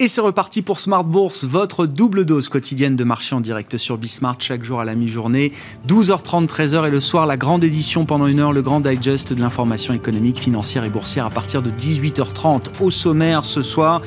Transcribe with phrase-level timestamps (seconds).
[0.00, 3.98] Et c'est reparti pour Smart Bourse, votre double dose quotidienne de marché en direct sur
[3.98, 5.50] Bismart chaque jour à la mi-journée.
[5.88, 9.40] 12h30, 13h et le soir, la grande édition pendant une heure, le grand digest de
[9.40, 12.80] l'information économique, financière et boursière à partir de 18h30.
[12.80, 14.00] Au sommaire ce soir,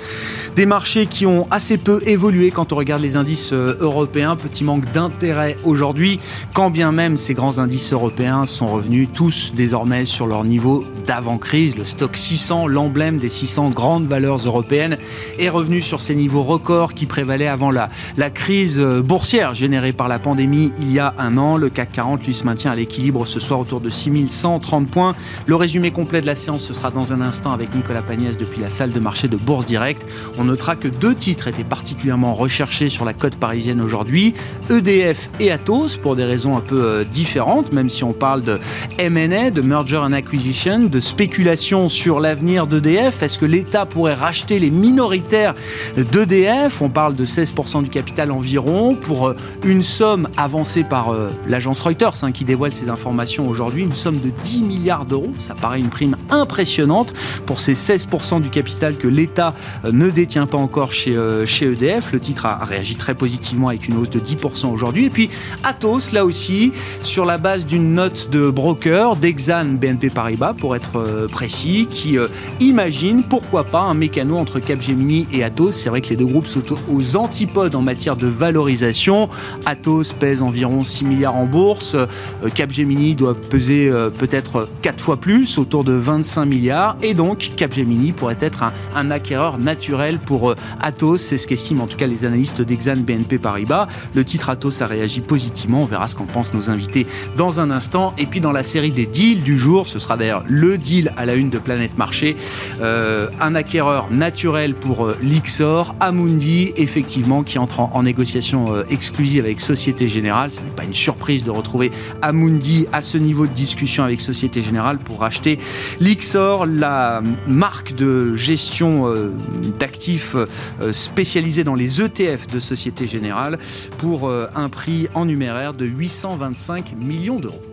[0.55, 4.37] des marchés qui ont assez peu évolué quand on regarde les indices euh, européens.
[4.37, 6.21] Petit manque d'intérêt aujourd'hui,
[6.53, 11.75] quand bien même ces grands indices européens sont revenus tous désormais sur leur niveau d'avant-crise.
[11.75, 14.97] Le stock 600, l'emblème des 600 grandes valeurs européennes,
[15.37, 17.89] est revenu sur ces niveaux records qui prévalaient avant la,
[18.29, 21.57] crise euh, boursière générée par la pandémie il y a un an.
[21.57, 25.15] Le CAC 40 lui se maintient à l'équilibre ce soir autour de 6130 points.
[25.47, 28.61] Le résumé complet de la séance ce sera dans un instant avec Nicolas Pagnès depuis
[28.61, 30.05] la salle de marché de Bourse Direct.
[30.37, 34.33] On notera que deux titres étaient particulièrement recherchés sur la côte parisienne aujourd'hui,
[34.69, 38.59] EDF et Atos pour des raisons un peu euh, différentes, même si on parle de
[38.97, 43.23] M&A, de merger and acquisition, de spéculation sur l'avenir d'EDF.
[43.23, 45.55] Est-ce que l'État pourrait racheter les minoritaires
[45.95, 46.81] d'EDF.
[46.81, 51.81] On parle de 16% du capital environ pour euh, une somme avancée par euh, l'agence
[51.81, 55.31] Reuters hein, qui dévoile ces informations aujourd'hui, une somme de 10 milliards d'euros.
[55.37, 57.13] Ça paraît une prime impressionnante
[57.45, 59.53] pour ces 16% du capital que l'État
[59.85, 62.11] euh, ne détient pas encore chez, EDF.
[62.11, 65.05] Le titre a réagi très positivement avec une hausse de 10% aujourd'hui.
[65.05, 65.29] Et puis
[65.63, 66.71] Atos, là aussi,
[67.01, 72.17] sur la base d'une note de broker, d'Exan BNP Paribas pour être précis, qui
[72.59, 76.47] imagine pourquoi pas un mécano entre Capgemini et Atos c'est vrai que les deux groupes
[76.47, 79.29] sont aux antipodes en matière de valorisation.
[79.65, 81.95] Atos pèse environ 6 milliards en bourse.
[81.95, 82.07] Euh,
[82.55, 86.97] Capgemini doit peser euh, peut-être 4 fois plus, autour de 25 milliards.
[87.03, 88.63] Et donc, Capgemini pourrait être
[88.95, 91.21] un, acquéreur naturel pour euh, Atos.
[91.21, 93.87] C'est ce qu'estiment en tout cas les analystes d'Exane BNP Paribas.
[94.15, 95.81] Le titre Atos a réagi positivement.
[95.81, 97.05] On verra ce qu'en pensent nos invités
[97.35, 98.13] dans un instant.
[98.17, 101.25] Et puis, dans la série des deals du jour, ce sera d'ailleurs le deal à
[101.25, 102.35] la une de Planète Marché.
[102.81, 105.50] un acquéreur naturel pour l'X
[105.99, 110.51] Amundi, effectivement, qui entre en, négociation euh, exclusive avec Société Générale.
[110.51, 111.91] Ce n'est pas une surprise de retrouver
[112.21, 115.59] Amundi à ce niveau de discussion avec Société Générale pour racheter
[115.99, 119.31] l'Ixor, la marque de gestion euh,
[119.77, 123.59] d'actifs euh, spécialisée dans les ETF de Société Générale,
[123.97, 127.70] pour un prix en numéraire de 825 millions d'euros.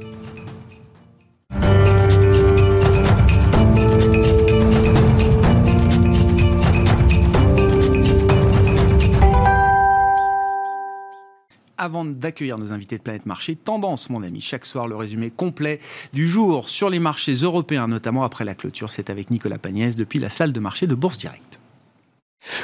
[11.78, 14.40] Avant d'accueillir nos invités de Planète Marché, tendance, mon ami.
[14.40, 15.80] Chaque soir, le résumé complet
[16.12, 18.90] du jour sur les marchés européens, notamment après la clôture.
[18.90, 21.57] C'est avec Nicolas Pagnès depuis la salle de marché de Bourse Direct.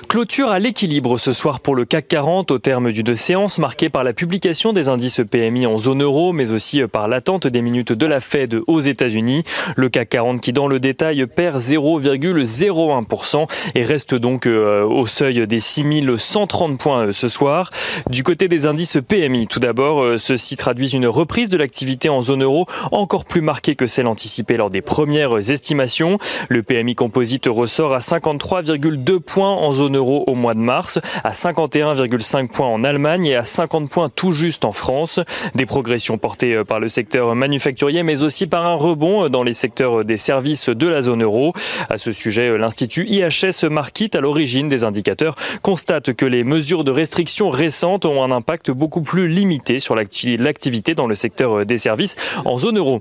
[0.08, 4.04] Clôture à l'équilibre ce soir pour le CAC 40 au terme d'une séance marquée par
[4.04, 8.06] la publication des indices PMI en zone euro, mais aussi par l'attente des minutes de
[8.06, 9.44] la Fed aux États-Unis.
[9.76, 15.46] Le CAC 40 qui dans le détail perd 0,01% et reste donc euh, au seuil
[15.46, 17.70] des 6130 points euh, ce soir.
[18.08, 22.22] Du côté des indices PMI, tout d'abord, euh, ceux-ci traduisent une reprise de l'activité en
[22.22, 26.18] zone euro encore plus marquée que celle anticipée lors des premières estimations.
[26.48, 31.32] Le PMI composite ressort à 53,2 points en zone euro au mois de mars, à
[31.32, 35.20] 51,5 points en Allemagne et à 50 points tout juste en France.
[35.54, 39.42] Des progressions portées euh, par le secteur manufacturier, mais aussi par un rebond euh, dans
[39.42, 41.52] les secteurs des services de la zone euro.
[41.90, 46.84] À ce sujet, euh, l'Institut IHS Markit, à l'origine des indicateurs, constate que les mesures
[46.84, 51.78] de restriction récentes ont un impact beaucoup plus limité sur l'activité dans le secteur des
[51.78, 52.14] services
[52.44, 53.00] en zone euro.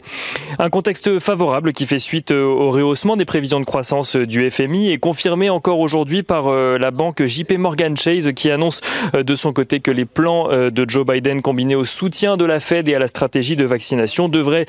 [0.60, 4.98] Un contexte favorable qui fait suite au rehaussement des prévisions de croissance du FMI est
[4.98, 8.82] confirmé encore aujourd'hui par euh, la banque JP Morgan Chase qui annonce
[9.16, 12.46] euh, de son côté que les plans euh, de Joe Biden combinés au soutien de
[12.46, 14.66] la Fed et à la stratégie de vaccination devraient,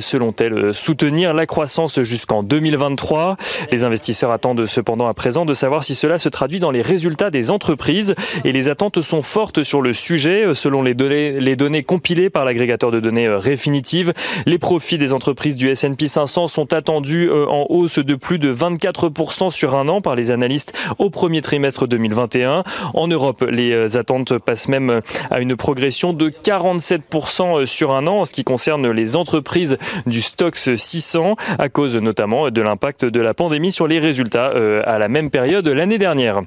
[0.00, 3.36] selon elle, soutenir la croissance jusqu'en 2023.
[3.70, 7.30] Les investisseurs attendent cependant à présent de savoir si cela se traduit dans les résultats
[7.30, 10.54] des entreprises et les attentes sont fortes sur le sujet.
[10.54, 14.12] Selon les données, compilées par l'agrégateur de données Refinitiv,
[14.46, 19.50] les profits des entreprises du S&P 500 sont attendus en hausse de plus de 24%
[19.50, 22.62] sur un an par les analystes au premier trimestre 2021.
[22.94, 28.06] En Europe, les euh, attentes passent même à une progression de 47% euh, sur un
[28.06, 29.76] an en ce qui concerne les entreprises
[30.06, 34.80] du Stox 600 à cause notamment de l'impact de la pandémie sur les résultats euh,
[34.86, 36.40] à la même période l'année dernière.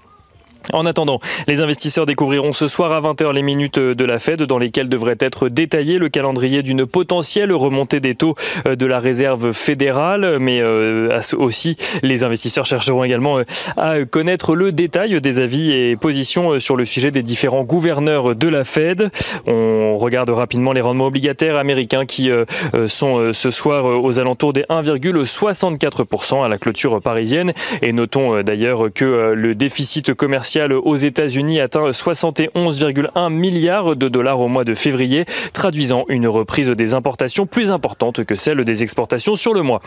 [0.74, 4.60] En attendant, les investisseurs découvriront ce soir à 20h les minutes de la Fed dans
[4.60, 8.36] lesquelles devrait être détaillé le calendrier d'une potentielle remontée des taux
[8.68, 13.44] euh, de la réserve fédérale, mais euh, aussi les investisseurs chercheront également euh,
[13.76, 18.48] à connaître le détail des avis et positions sur le sujet des différents gouverneurs de
[18.48, 19.10] la Fed.
[19.48, 22.30] On regarde rapidement les rendements obligataires américains qui
[22.88, 29.34] sont ce soir aux alentours des 1,64% à la clôture parisienne et notons d'ailleurs que
[29.34, 36.06] le déficit commercial aux États-Unis atteint 71,1 milliards de dollars au mois de février, traduisant
[36.10, 39.82] une reprise des importations plus importante que celle des exportations sur le mois.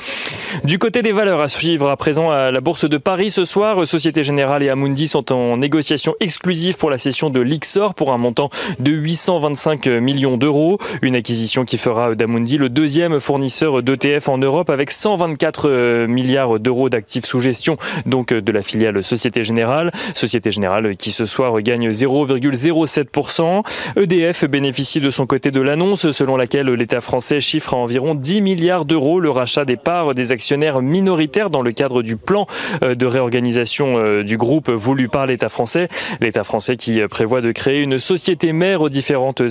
[0.65, 3.87] Du côté des valeurs à suivre à présent à la Bourse de Paris ce soir,
[3.87, 8.19] Société Générale et Amundi sont en négociation exclusive pour la cession de l'Ixor pour un
[8.19, 10.79] montant de 825 millions d'euros.
[11.03, 16.89] Une acquisition qui fera d'Amundi le deuxième fournisseur d'ETF en Europe avec 124 milliards d'euros
[16.89, 17.77] d'actifs sous gestion,
[18.07, 19.93] donc de la filiale Société Générale.
[20.15, 23.63] Société Générale qui ce soir gagne 0,07%.
[23.97, 28.41] EDF bénéficie de son côté de l'annonce selon laquelle l'État français chiffre à environ 10
[28.41, 32.47] milliards d'euros le rachat des parts des actionnaires minoritaires dans le cadre du plan
[32.83, 35.89] euh, de réorganisation euh, du groupe voulu par l'État français.
[36.21, 39.43] L'État français qui prévoit de créer une société mère aux différentes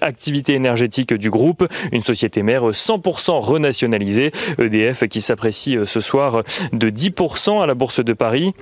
[0.00, 4.32] activités énergétiques du groupe, une société mère 100% renationalisée.
[4.58, 6.42] EDF qui s'apprécie ce soir
[6.72, 8.54] de 10% à la Bourse de Paris.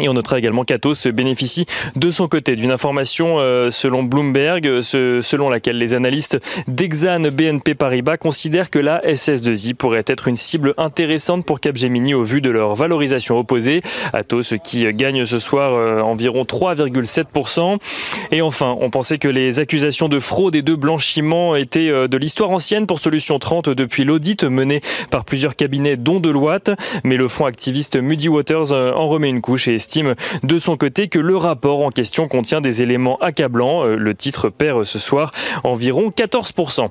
[0.00, 5.48] Et on notera également qu'Atos bénéficie de son côté d'une information euh, selon Bloomberg, selon
[5.48, 11.46] laquelle les analystes d'Exane BNP Paribas considèrent que la SS2I pourrait être une cible intéressante
[11.46, 13.82] pour Capgemini au vu de leur valorisation opposée.
[14.12, 17.78] Atos qui gagne ce soir euh, environ 3,7%.
[18.32, 22.16] Et enfin, on pensait que les accusations de fraude et de blanchiment étaient euh, de
[22.16, 24.80] l'histoire ancienne pour Solution 30 depuis l'audit mené
[25.12, 26.72] par plusieurs cabinets dont Deloitte.
[27.04, 31.18] Mais le fonds activiste Moody Waters en remet une couche estime de son côté que
[31.18, 33.84] le rapport en question contient des éléments accablants.
[33.84, 35.32] Euh, le titre perd ce soir
[35.62, 36.88] environ 14%.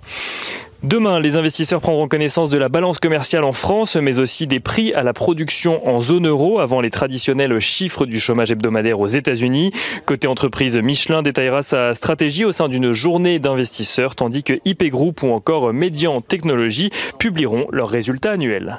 [0.83, 4.93] Demain, les investisseurs prendront connaissance de la balance commerciale en France, mais aussi des prix
[4.93, 9.71] à la production en zone euro avant les traditionnels chiffres du chômage hebdomadaire aux États-Unis.
[10.05, 15.23] Côté entreprise, Michelin détaillera sa stratégie au sein d'une journée d'investisseurs, tandis que IP Group
[15.23, 18.77] ou encore Median Technologies publieront leurs résultats annuels.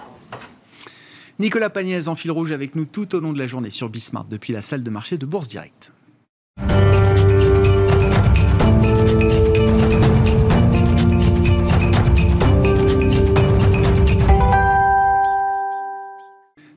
[1.40, 4.26] Nicolas Pagnès en fil rouge avec nous tout au long de la journée sur Bismart
[4.26, 5.92] depuis la salle de marché de Bourse Direct.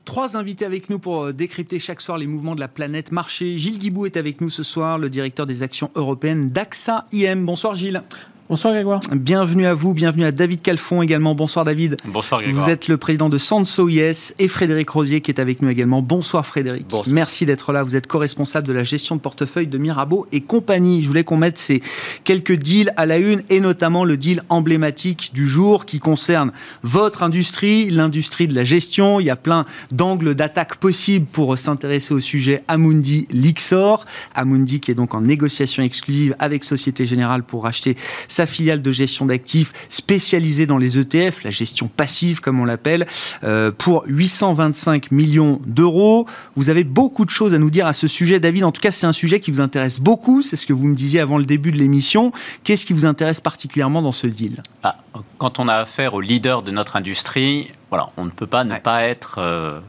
[0.04, 3.56] Trois invités avec nous pour euh, décrypter chaque soir les mouvements de la planète marché.
[3.58, 7.46] Gilles Guibou est avec nous ce soir, le directeur des actions européennes d'AXA IM.
[7.46, 8.02] Bonsoir Gilles.
[8.48, 9.00] Bonsoir Grégoire.
[9.12, 11.34] Bienvenue à vous, bienvenue à David Calfon également.
[11.34, 11.96] Bonsoir David.
[12.06, 12.64] Bonsoir Grégoire.
[12.64, 16.00] Vous êtes le président de Sanso IS et Frédéric Rosier qui est avec nous également.
[16.00, 16.86] Bonsoir Frédéric.
[16.88, 17.12] Bonsoir.
[17.12, 17.82] Merci d'être là.
[17.82, 21.02] Vous êtes co-responsable de la gestion de portefeuille de Mirabeau et compagnie.
[21.02, 21.82] Je voulais qu'on mette ces
[22.24, 26.52] quelques deals à la une et notamment le deal emblématique du jour qui concerne
[26.82, 29.20] votre industrie, l'industrie de la gestion.
[29.20, 34.06] Il y a plein d'angles d'attaque possibles pour s'intéresser au sujet Amundi Lixor.
[34.34, 37.94] Amundi qui est donc en négociation exclusive avec Société Générale pour racheter
[38.38, 43.04] sa filiale de gestion d'actifs spécialisée dans les ETF, la gestion passive comme on l'appelle,
[43.42, 46.24] euh, pour 825 millions d'euros.
[46.54, 48.62] Vous avez beaucoup de choses à nous dire à ce sujet, David.
[48.62, 50.42] En tout cas, c'est un sujet qui vous intéresse beaucoup.
[50.42, 52.30] C'est ce que vous me disiez avant le début de l'émission.
[52.62, 54.62] Qu'est-ce qui vous intéresse particulièrement dans ce deal?
[54.84, 54.98] Ah,
[55.38, 58.78] Quand on a affaire au leader de notre industrie, voilà, on ne peut pas ne
[58.78, 59.80] pas être euh,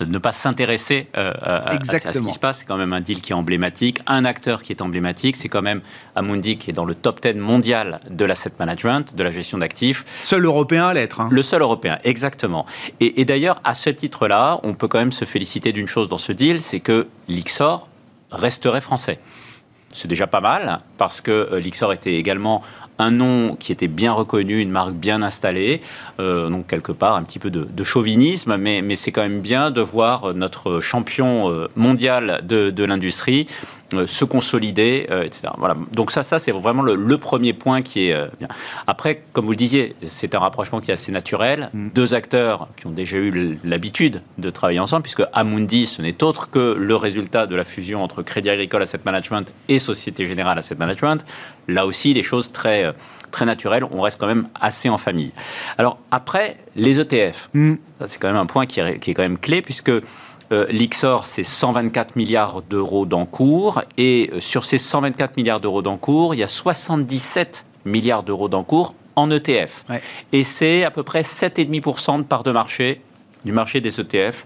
[0.00, 2.58] de ne pas s'intéresser euh, à, ce qui se passe.
[2.58, 5.36] C'est quand même un deal qui est emblématique, un acteur qui est emblématique.
[5.36, 5.80] C'est quand même
[6.14, 10.04] Amundi qui est dans le top 10 mondial de l'asset management, de la gestion d'actifs.
[10.24, 11.20] Seul européen à l'être.
[11.20, 11.28] Hein.
[11.30, 12.66] Le seul européen, exactement.
[13.00, 16.18] Et, et d'ailleurs, à ce titre-là, on peut quand même se féliciter d'une chose dans
[16.18, 17.88] ce deal, c'est que l'Ixor
[18.30, 19.18] resterait français
[19.96, 22.62] c'est déjà pas mal, parce que euh, l'Ixor était également
[22.98, 25.80] un nom qui était bien reconnu, une marque bien installée,
[26.20, 29.70] euh, donc quelque part un petit peu de, chauvinisme, mais, mais c'est quand même bien
[29.70, 33.48] de voir notre champion euh, mondial de, l'industrie
[34.06, 35.48] se consolider, etc.
[35.58, 35.76] Voilà.
[35.92, 38.48] Donc ça, ça c'est vraiment le, premier point qui est bien.
[38.86, 41.70] Après, comme vous le disiez, c'est un rapprochement qui est assez naturel.
[41.72, 41.88] Mm.
[41.94, 46.50] Deux acteurs qui ont déjà eu l'habitude de travailler ensemble, puisque Amundi, ce n'est autre
[46.50, 50.76] que le résultat de la fusion entre Crédit Agricole Asset Management et Société Générale Asset
[50.76, 51.24] Management.
[51.68, 52.92] Là aussi, des choses très euh,
[53.30, 53.84] très naturelles.
[53.90, 55.32] On reste quand même assez en famille.
[55.78, 57.74] Alors après, les ETF, mm.
[58.06, 59.92] c'est quand même un point qui est, qui est, quand même clé puisque
[60.52, 63.82] euh, l'Ixor, c'est 124 milliards d'euros d'encours.
[63.98, 68.94] Et euh, sur ces 124 milliards d'euros d'encours, il y a 77 milliards d'euros d'encours
[69.16, 69.84] en ETF.
[70.32, 73.00] Et c'est à peu près 7,5% de part de marché
[73.44, 74.44] du marché des ETF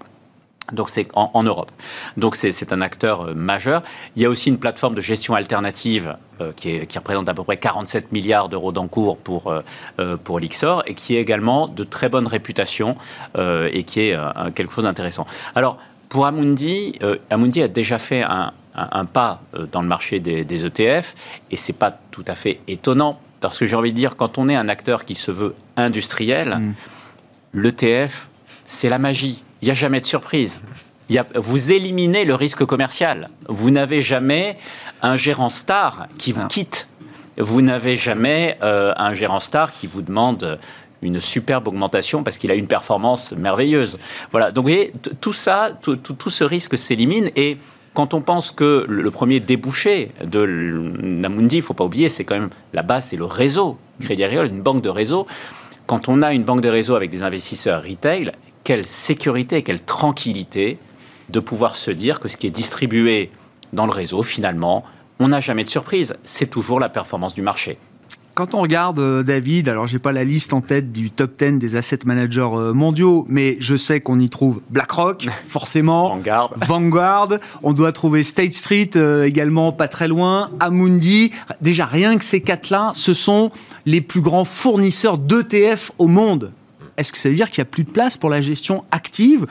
[0.72, 1.70] Donc c'est en, Europe.
[2.16, 3.82] Donc c'est un acteur euh, majeur.
[4.16, 7.34] Il y a aussi une plateforme de gestion alternative euh, qui, est, qui, représente à
[7.34, 9.52] peu près 47 milliards d'euros d'encours pour,
[9.98, 12.96] euh, pour l'Ixor et qui est également de très bonne réputation
[13.36, 14.16] et qui est
[14.54, 15.26] quelque chose d'intéressant.
[15.54, 16.98] Alors pour Amundi,
[17.30, 21.14] Amundi a déjà fait un, un, pas dans le marché des, des ETF
[21.50, 24.48] et c'est pas tout à fait étonnant parce que j'ai envie de dire quand on
[24.48, 26.74] est un acteur qui se veut industriel, mm.
[27.54, 28.28] l'ETF
[28.66, 30.60] c'est la magie il n'y a jamais de surprise.
[31.34, 33.30] vous éliminez le risque commercial.
[33.48, 34.58] Vous n'avez jamais
[35.02, 36.88] un gérant star qui vous quitte.
[37.38, 40.58] Vous n'avez jamais euh, un gérant star qui vous demande
[41.02, 43.98] une superbe augmentation parce qu'il a une performance merveilleuse.
[44.30, 44.50] Voilà.
[44.50, 45.98] Donc, vous voyez, tout ça, tout,
[46.30, 47.56] ce risque s'élimine et
[47.94, 52.24] quand on pense que le premier débouché de Namundi, il ne faut pas oublier, c'est
[52.24, 53.78] quand même la base, c'est le réseau.
[54.00, 55.26] Crédit Agricole, une banque de réseau.
[55.86, 58.32] Quand on a une banque de réseau avec des investisseurs retail,
[58.70, 60.78] quelle sécurité, quelle tranquillité
[61.28, 63.32] de pouvoir se dire que ce qui est distribué
[63.72, 64.84] dans le réseau, finalement,
[65.18, 66.14] on n'a jamais de surprise.
[66.22, 67.78] C'est toujours la performance du marché.
[68.34, 71.58] Quand on regarde euh, David, alors j'ai pas la liste en tête du top 10
[71.58, 76.52] des asset managers euh, mondiaux, mais je sais qu'on y trouve BlackRock, forcément, Vanguard.
[76.54, 77.28] Vanguard,
[77.64, 81.32] on doit trouver State Street euh, également pas très loin, Amundi.
[81.60, 83.50] Déjà rien que ces quatre-là, ce sont
[83.84, 86.52] les plus grands fournisseurs d'ETF au monde
[87.00, 89.46] est-ce que ça veut dire qu'il n'y a plus de place pour la gestion active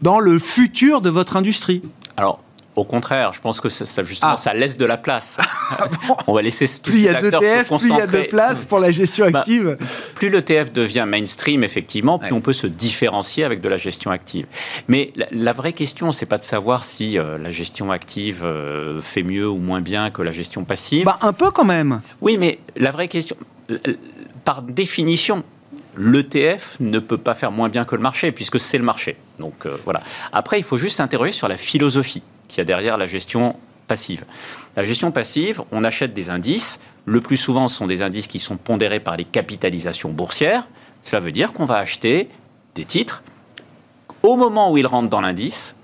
[0.00, 1.82] dans le futur de votre industrie?
[2.16, 2.40] Alors,
[2.74, 4.36] au contraire, je pense que ça, justement, ah.
[4.36, 5.38] ça laisse de la place.
[6.26, 8.78] On va laisser plus il y a d'ETF, plus il y a de place pour
[8.78, 9.76] la gestion bah, active.
[10.14, 14.46] plus l'ETF devient mainstream, effectivement, plus on peut se différencier avec de la gestion active.
[14.88, 19.22] Mais la, vraie question, c'est pas de savoir si euh, la gestion active euh, fait
[19.22, 21.04] mieux ou moins bien que la gestion passive.
[21.04, 22.00] Bah, un peu quand même.
[22.22, 23.36] Oui, mais la vraie question,
[24.44, 25.44] par définition,
[25.96, 29.16] l'ETF ne peut pas faire moins bien que le marché, puisque c'est le marché.
[29.38, 30.00] Donc euh, voilà.
[30.32, 33.56] Après, il faut juste s'interroger sur la philosophie qu'il y a derrière la gestion
[33.88, 34.24] passive.
[34.76, 36.80] La gestion passive, on achète des indices.
[37.04, 40.66] Le plus souvent, ce sont des indices qui sont pondérés par les capitalisations boursières.
[41.02, 42.28] Cela veut dire qu'on va acheter
[42.74, 43.22] des titres
[44.22, 45.74] au moment où ils rentrent dans l'indice,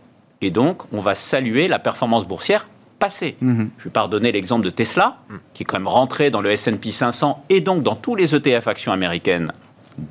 [0.41, 3.37] et donc on va saluer la performance boursière passée.
[3.41, 3.71] Mhm.
[3.79, 5.19] Je vais pardonner l'exemple de Tesla,
[5.55, 8.69] qui est quand même rentré dans le S&P 500 et donc dans tous les ETF
[8.69, 9.53] actions américaines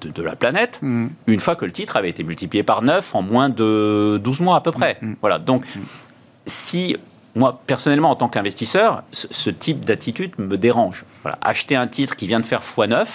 [0.01, 1.07] de, la planète, mm.
[1.27, 4.57] une fois que le titre avait été multiplié par 9 en moins de 12 mois
[4.57, 4.97] à peu près.
[5.01, 5.13] Mm.
[5.21, 5.39] Voilà.
[5.39, 5.65] Donc,
[6.45, 6.95] si
[7.35, 11.05] moi, personnellement, en tant qu'investisseur, ce, type d'attitude me dérange.
[11.21, 11.37] Voilà.
[11.41, 13.05] Acheter un titre qui vient de faire x9,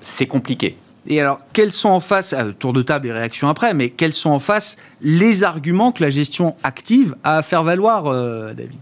[0.00, 0.76] c'est compliqué.
[1.06, 4.14] Et alors, quels sont en face, euh, tour de table et réactions après, mais quels
[4.14, 8.78] sont en face les arguments que la gestion active a à faire valoir, euh, David?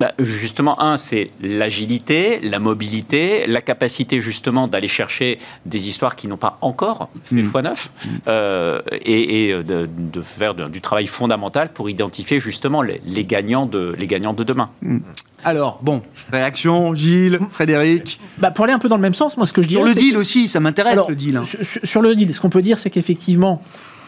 [0.00, 6.28] Bah, justement, un, c'est l'agilité, la mobilité, la capacité justement d'aller chercher des histoires qui
[6.28, 7.48] n'ont pas encore fait mmh.
[7.48, 8.08] x9 mmh.
[8.28, 9.88] euh, et, de,
[10.22, 14.70] faire du travail fondamental pour identifier justement les, gagnants, de, les gagnants de demain.
[14.82, 14.98] Mmh.
[15.44, 18.18] Alors, bon, réaction, Gilles, Frédéric?
[18.38, 19.74] Bah, Pour aller un peu dans le même sens, moi ce que je dis.
[19.74, 21.36] Sur le deal aussi, ça m'intéresse le deal.
[21.36, 21.42] Hein.
[21.44, 23.60] Sur, le deal, ce qu'on peut dire, c'est qu'effectivement,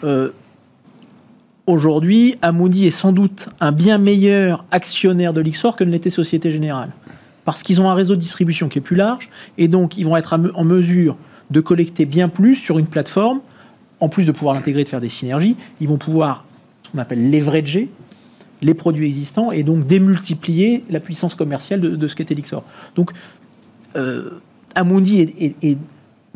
[0.02, 0.30] euh,
[1.66, 6.52] Aujourd'hui, Amundi est sans doute un bien meilleur actionnaire de l'Ixor que ne l'était Société
[6.52, 6.90] Générale.
[7.44, 10.16] Parce qu'ils ont un réseau de distribution qui est plus large, et donc ils vont
[10.16, 11.16] être en mesure
[11.50, 13.40] de collecter bien plus sur une plateforme,
[13.98, 16.44] en plus de pouvoir l'intégrer de faire des synergies, ils vont pouvoir,
[16.84, 17.90] ce qu'on appelle leverager,
[18.62, 22.62] les produits existants, et donc démultiplier la puissance commerciale de, ce qu'était l'Ixor.
[22.94, 23.10] Donc,
[23.96, 24.40] euh,
[24.76, 25.78] Amundi est,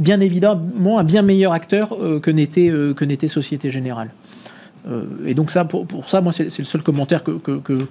[0.00, 4.10] bien évidemment un bien meilleur acteur euh, que euh, n'était Société Générale.
[4.88, 7.32] Euh, et donc ça, pour, ça, moi, c'est le seul commentaire que,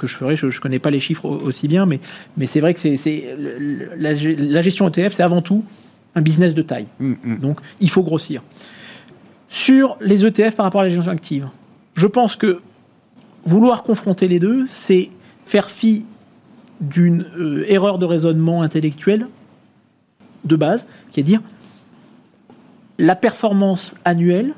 [0.02, 0.36] je ferai.
[0.36, 2.00] Je ne connais pas les chiffres aussi bien, mais,
[2.38, 3.36] mais c'est vrai que c'est
[3.98, 5.64] la, la, gestion ETF, c'est avant tout
[6.16, 6.88] un business de taille.
[7.00, 7.40] Mm, mm.
[7.40, 8.42] Donc, il faut grossir.
[9.50, 11.48] Sur les ETF par rapport à la gestion active,
[11.96, 12.62] je pense que
[13.46, 15.10] vouloir confronter les deux, c'est
[15.46, 16.06] faire fi
[16.82, 19.28] d'une euh, erreur de raisonnement intellectuel
[20.46, 21.42] de base, qui est dire
[22.98, 24.54] la performance annuelle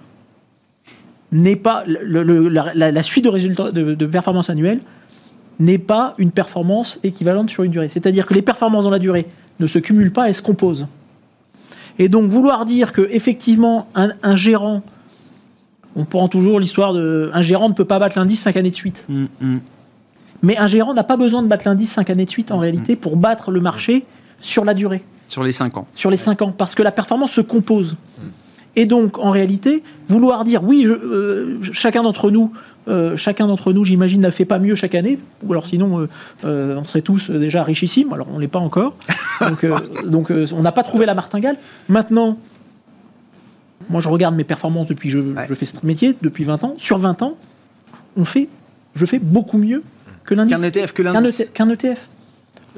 [1.32, 4.80] n'est pas la, suite de résultats de, performance annuelle
[5.60, 7.90] n'est pas une performance équivalente sur une durée.
[7.90, 9.28] C'est-à-dire que les performances dans la durée
[9.60, 10.88] ne se cumulent pas, elles se composent.
[12.00, 14.82] Et donc vouloir dire que effectivement un, gérant,
[15.96, 18.76] on prend toujours l'histoire de un gérant ne peut pas battre l'indice 5 années de
[18.76, 19.04] suite.
[19.08, 19.60] Mm, mm.
[20.42, 22.62] Mais un gérant n'a pas besoin de battre l'indice 5 années de suite en mm,
[22.62, 24.06] réalité pour battre le marché
[24.40, 25.04] sur la durée.
[25.28, 25.88] Sur les 5 ans.
[25.94, 27.96] Sur les 5 ans, parce que la performance se compose.
[28.75, 32.54] Et donc, en réalité, vouloir dire oui, euh, chacun d'entre nous,
[32.88, 36.08] euh, chacun d'entre nous, j'imagine, n'a fait pas mieux chaque année, ou alors sinon,
[36.46, 38.13] euh, on serait tous déjà richissimes.
[38.13, 38.96] Alors, on n'est pas encore.
[39.42, 39.66] Donc,
[40.06, 41.58] donc on n'a pas trouvé la martingale.
[41.90, 42.38] Maintenant,
[43.90, 46.75] moi, je regarde mes performances depuis que je, je, fais ce métier depuis 20 ans.
[46.78, 47.38] Sur 20 ans,
[48.16, 48.48] on fait,
[48.94, 49.82] je fais beaucoup mieux
[50.24, 50.56] que l'indice.
[50.56, 51.70] Qu'un ETF, que Qu'un.
[51.70, 51.84] ETF.
[51.84, 52.10] ETF.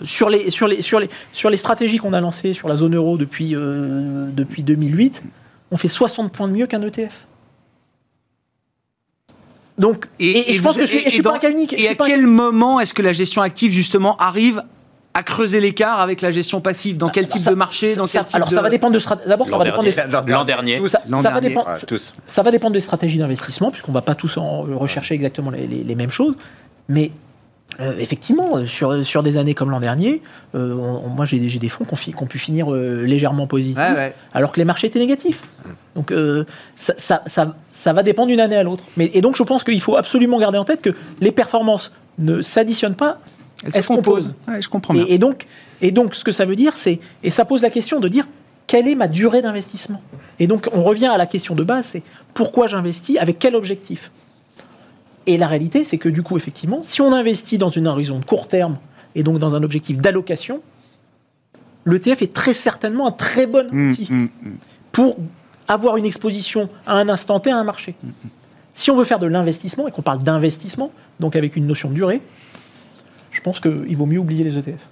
[0.04, 2.96] Sur les, sur, les, sur, les, sur les stratégies qu'on a lancées sur la zone
[2.96, 5.22] euro depuis, depuis 2008,
[5.74, 7.28] on fait 60 points de mieux qu'un ETF.
[9.78, 11.40] Donc, et, et je pense que je suis, et- et je suis et pas un
[11.40, 14.62] je Et à un quel moment est-ce que la gestion active, justement, arrive
[15.16, 16.98] à creuser l'écart avec la gestion passive?
[16.98, 17.96] Dans quel Alors, type ça- de marché?
[17.96, 19.64] Dans ça- quel type Alors, de- ça va dépendre de strat- D'abord, ça L'an va
[19.66, 20.32] dépendre des, dernier.
[20.32, 20.88] L'an dernier.
[20.88, 21.00] ça,
[21.32, 22.14] va dépendre, Ouais, tous.
[22.28, 25.84] ça va dépendre des stratégies d'investissement, puisqu'on va pas tous en rechercher exactement les, les-
[25.84, 26.36] les mêmes choses.
[26.88, 27.10] Mais
[27.80, 30.22] euh, effectivement, euh, sur, sur des années comme l'an dernier,
[30.54, 33.48] euh, on- on- moi j'ai des, j'ai des fonds qui ont, pu finir euh, légèrement
[33.48, 34.16] positifs, Ouais, ouais.
[34.34, 35.42] alors que les marchés étaient négatifs.
[35.96, 38.84] Donc euh, ça, ça- ça- ça va dépendre d'une année à l'autre.
[38.96, 42.42] Mais, et donc je pense qu'il faut absolument garder en tête que les performances ne
[42.44, 43.18] s'additionnent pas,
[43.64, 44.34] Elle elles se se composent.
[44.48, 45.06] Ouais, je comprends bien.
[45.08, 45.48] Et, et donc,
[45.82, 48.28] et donc, ce que ça veut dire, c'est, et ça pose la question de dire
[48.68, 50.02] quelle est ma durée d'investissement?
[50.40, 52.04] Et donc, on revient à la question de base, c'est
[52.34, 54.12] pourquoi j'investis, avec quel objectif?
[55.26, 58.26] Et la réalité, c'est que du coup, effectivement, si on investit dans une horizon de
[58.26, 58.78] court terme
[59.16, 60.62] et donc dans un objectif d'allocation,
[61.86, 64.54] l'ETF est très certainement un très bon Hum, outil hum, hum.
[64.92, 65.18] pour
[65.68, 67.96] avoir une exposition à un instant T à un marché.
[68.74, 71.94] Si on veut faire de l'investissement et qu'on parle d'investissement, donc avec une notion de
[71.94, 72.22] durée,
[73.32, 74.88] je pense qu'il vaut mieux oublier les ETF.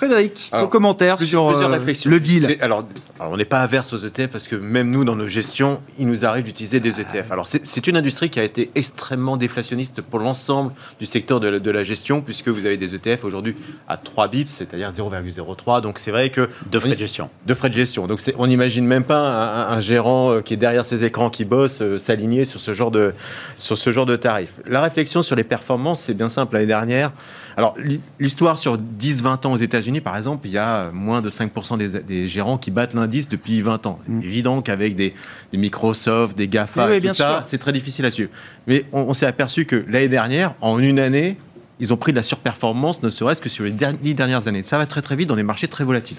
[0.00, 2.10] Frédéric, Alors, vos commentaires Plusieurs, sur plusieurs euh, réflexions.
[2.10, 2.56] le deal.
[2.62, 2.84] Alors,
[3.18, 6.06] alors, on n'est pas averse aux ETF parce que même nous, dans nos gestions, il
[6.06, 7.30] nous arrive d'utiliser des ETF.
[7.30, 11.58] Alors, c'est une industrie qui a été extrêmement déflationniste pour l'ensemble du secteur de, la-
[11.58, 13.54] de la gestion, puisque vous avez des ETF aujourd'hui
[13.88, 15.82] à 3 bips, c'est-à-dire 0,03.
[15.82, 16.48] Donc, c'est vrai que.
[16.70, 17.28] De frais de gestion.
[17.46, 18.06] De frais de gestion.
[18.06, 21.28] Donc, on n'imagine même pas un, un- un gérant euh, qui est derrière ses écrans,
[21.28, 23.12] qui bosse, euh, s'aligner sur ce genre de
[23.58, 24.52] sur ce genre de tarif.
[24.66, 26.54] La réflexion sur les performances, c'est bien simple.
[26.54, 27.12] L'année dernière,
[27.56, 31.30] alors l'hi- l'histoire sur 10-20 ans aux États-Unis, par exemple, il y a moins de
[31.30, 33.98] 5% des, des gérants qui battent l'indice depuis 20 ans.
[34.22, 35.14] Évident qu'avec des,
[35.52, 38.30] des Microsoft, des GAFA, Oui, et tout ça, c'est très difficile à suivre.
[38.66, 41.36] Mais on, on s'est aperçu que l'année dernière, en une année,
[41.80, 44.62] ils ont pris de la surperformance, ne serait-ce que sur les dix dernières années.
[44.62, 46.18] Ça va très très vite dans des marchés très volatiles.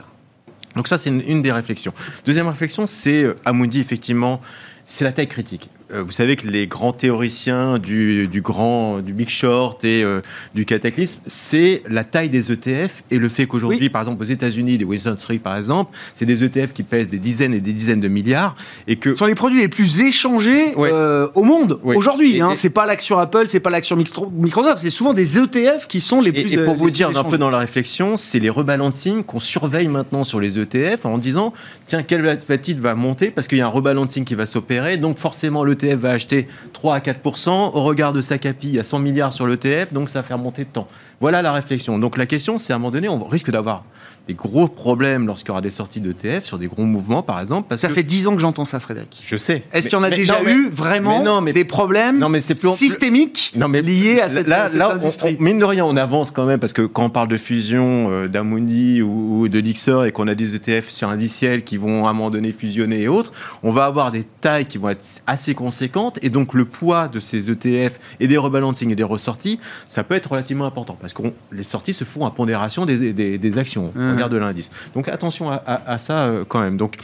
[0.76, 1.94] Donc ça, c'est une, une des réflexions.
[2.26, 4.42] Deuxième réflexion, c'est euh, Amundi, effectivement,
[4.86, 5.70] c'est la taille critique.
[5.94, 10.22] Euh, vous savez que les grands théoriciens du, du grand, du big short et euh,
[10.56, 13.90] du cataclysme, c'est la taille des ETF et le fait qu'aujourd'hui, Oui.
[13.90, 17.20] par exemple, aux États-Unis, des Wilson Street, par exemple, c'est des ETF qui pèsent des
[17.20, 18.56] dizaines et des dizaines de milliards
[18.88, 20.90] et que Ce sont les produits les plus échangés Ouais.
[20.94, 21.96] euh, au monde Ouais.
[21.96, 22.38] aujourd'hui.
[22.38, 22.52] Et- Hein.
[22.52, 26.00] et- C'est pas l'action Apple, c'est pas l'action Micro- Microsoft, c'est souvent des ETF qui
[26.02, 26.54] sont les Et, plus.
[26.54, 29.40] et euh, pour les vous dire un peu dans la réflexion, c'est les rebalancing qu'on
[29.40, 31.54] surveille maintenant sur les ETF en disant
[31.88, 35.18] tiens, quel va-t-il va monter Parce qu'il y a un rebalancing qui va s'opérer, donc
[35.18, 39.00] forcément va acheter 3 à 4% Au regard de sa capi, il y a 100
[39.00, 40.88] milliards sur l'ETF, donc ça va faire monter de temps.
[41.20, 42.00] Voilà la réflexion.
[42.00, 43.84] Donc la question, c'est à un moment donné, on risque d'avoir
[44.28, 47.68] des gros problèmes lorsqu'il y aura des sorties d'ETF sur des gros mouvements, par exemple.
[47.70, 49.20] Parce Ça que fait 10 ans que j'entends ça, Frédéric.
[49.26, 49.64] je sais.
[49.74, 51.66] Est-ce qu'il y en a mais- déjà non, mais- eu vraiment mais non, mais- des
[51.66, 54.90] problèmes Non, mais c'est plus- systémiques non, mais liés à cette, là, à cette là,
[54.92, 57.28] on- industrie on- mine de rien, on avance quand même parce que quand on parle
[57.30, 61.64] de fusion euh, d'Amundi ou, ou de Lixor et qu'on a des ETF sur indiciels
[61.64, 63.32] qui vont à un moment donné fusionner et autres,
[63.64, 67.20] on va avoir des tailles qui vont être assez conséquentes et donc le poids de
[67.20, 71.24] ces ETF et des rebalancing et des ressorties, ça peut être relativement important parce que
[71.52, 74.11] les sorties se font à pondération des, des- des actions, Mhm.
[74.16, 74.72] De l'indice.
[74.96, 76.78] Donc attention à, à- à ça euh, quand même.
[76.78, 76.98] Donc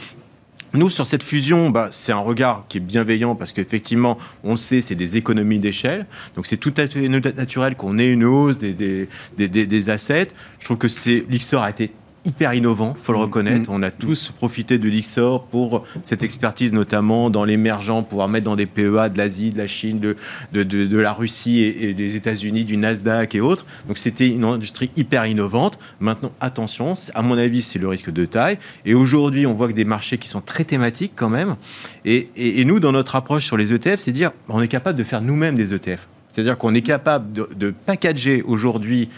[0.74, 4.56] nous, sur cette fusion, bah, c'est un regard qui est bienveillant parce qu'effectivement, on le
[4.58, 6.06] sait, c'est des économies d'échelle.
[6.36, 9.08] Donc, c'est tout à fait naturel qu'on ait une hausse des, des,
[9.48, 10.28] des, assets.
[10.58, 11.90] Je trouve que c'est l'Ixor a été
[12.24, 13.70] hyper innovant, faut le reconnaître.
[13.72, 18.56] On a tous profité de l'Ixor pour cette expertise, notamment dans l'émergent, pouvoir mettre dans
[18.56, 20.16] des PEA de l'Asie, de la Chine, de,
[20.52, 23.64] de, de, de la Russie et, et des États-Unis, du Nasdaq et autres.
[23.86, 25.78] Donc, c'était une industrie hyper innovante.
[26.00, 28.58] Maintenant, attention, à mon avis, c'est le risque de taille.
[28.84, 31.56] Et aujourd'hui, on voit que des marchés qui sont très thématiques quand même.
[32.04, 34.98] Et, et- et nous, dans notre approche sur les ETF, c'est dire on est capable
[34.98, 36.06] de faire nous-mêmes des ETF.
[36.30, 39.08] C'est-à-dire qu'on est capable de, de packager aujourd'hui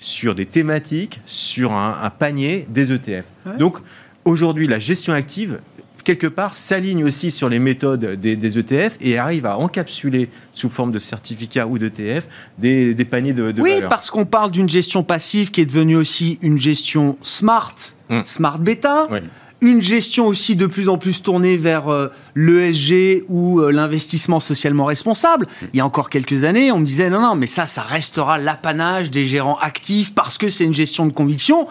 [0.00, 3.26] sur des thématiques, sur un, un panier des ETF.
[3.58, 3.78] Donc
[4.24, 5.60] aujourd'hui, la gestion active,
[6.04, 10.70] quelque part, s'aligne aussi sur les méthodes des, des ETF et arrive à encapsuler sous
[10.70, 12.26] forme de certificats ou d'ETF
[12.58, 13.90] des, des paniers de, de Oui, valeurs.
[13.90, 17.74] parce qu'on parle d'une gestion passive qui est devenue aussi une gestion smart,
[18.08, 18.22] Mm.
[18.24, 19.06] smart beta.
[19.08, 19.22] Ouais.
[19.62, 24.86] Une gestion aussi de plus en plus tournée vers euh, l'ESG ou euh, l'investissement socialement
[24.86, 25.46] responsable.
[25.74, 28.38] Il y a encore quelques années, on me disait non, non, mais ça, ça restera
[28.38, 31.68] l'apanage des gérants actifs parce que c'est une gestion de conviction.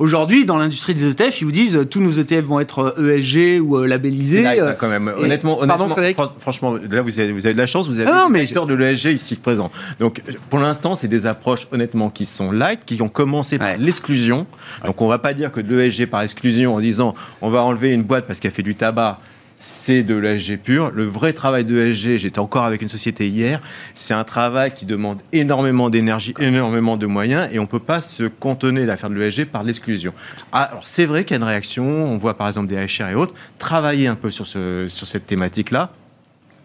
[0.00, 3.16] Aujourd'hui, dans l'industrie des ETF, ils vous disent euh, tous nos ETF vont être euh,
[3.18, 4.40] ESG ou euh, labellisés.
[4.40, 5.12] Là, quand même.
[5.18, 7.86] et- Honnêtement, Pardon, honnêtement Frédéric fran- franchement, là, vous avez, vous avez de la chance,
[7.86, 9.70] vous avez Ah acteurs de l'ESG ici présents.
[10.00, 13.76] Donc, pour l'instant, c'est des approches, honnêtement, qui sont light, qui ont commencé par Ouais.
[13.78, 14.46] l'exclusion.
[14.86, 17.92] Donc, on va pas dire que de l'ESG par exclusion en disant on va enlever
[17.92, 19.20] une boîte parce qu'elle fait du tabac.
[19.60, 20.90] C'est de l'ESG pur.
[20.90, 23.60] Le vrai travail de l'ESG, j'étais encore avec une société hier,
[23.94, 28.00] c'est un travail qui demande énormément d'énergie, énormément de moyens, et on ne peut pas
[28.00, 30.14] se cantonner l'affaire de l'ESG par l'exclusion.
[30.50, 33.10] Ah, alors c'est vrai qu'il y a une réaction, on voit par exemple des HR
[33.10, 35.92] et autres travailler un peu sur, ce, sur cette thématique-là,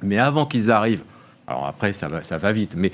[0.01, 1.03] mais avant qu'ils arrivent,
[1.47, 2.91] alors après ça va, ça va vite, mais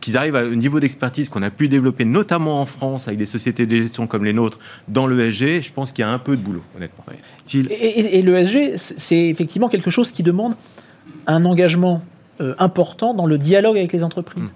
[0.00, 3.26] qu'ils arrivent à un niveau d'expertise qu'on a pu développer, notamment en France, avec des
[3.26, 4.58] sociétés de gestion comme les nôtres,
[4.88, 7.04] dans l'ESG, je pense qu'il y a un peu de boulot, honnêtement.
[7.52, 10.54] Et, l'ESG, c'est effectivement quelque chose qui demande
[11.26, 12.02] un engagement
[12.40, 14.44] euh, important dans le dialogue avec les entreprises.
[14.44, 14.48] Hmm.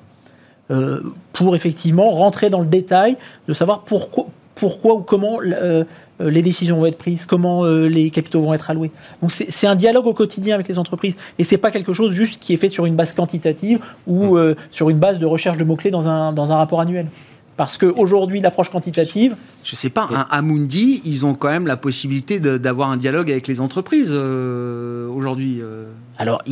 [0.71, 1.01] Euh,
[1.33, 3.17] pour effectivement rentrer dans le détail
[3.49, 5.85] de savoir pourquoi, pourquoi ou comment euh,
[6.21, 8.91] les décisions vont être prises, comment euh, les capitaux vont être alloués.
[9.21, 12.41] Donc c'est un dialogue au quotidien avec les entreprises et c'est pas quelque chose juste
[12.41, 14.55] qui est fait sur une base quantitative ou mm.
[14.71, 17.07] sur une base de recherche de mots clés dans un, dans un rapport annuel.
[17.57, 19.37] Parce qu'aujourd'hui, l'approche quantitative.
[19.63, 23.47] Je sais pas, à Amundi, ils ont quand même la possibilité d'avoir un dialogue avec
[23.47, 25.61] les entreprises aujourd'hui.
[26.17, 26.43] Alors,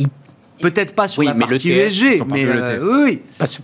[0.59, 2.45] peut-être pas sur la partie ESG, mais
[2.79, 3.21] oui.
[3.45, 3.63] Sur,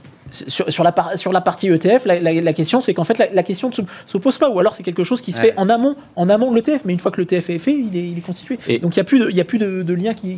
[0.84, 4.38] la, sur la partie ETF, la, question, c'est qu'en fait, la, question ne se, pose
[4.38, 4.50] pas.
[4.50, 6.84] Ou alors, c'est quelque chose qui se fait en amont, en amont de l'ETF.
[6.86, 8.58] Mais une fois que l'ETF est fait, il est, constitué.
[8.80, 10.38] Donc, il n'y a plus de, a plus de, lien qui,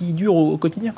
[0.00, 0.94] qui dure au, quotidien.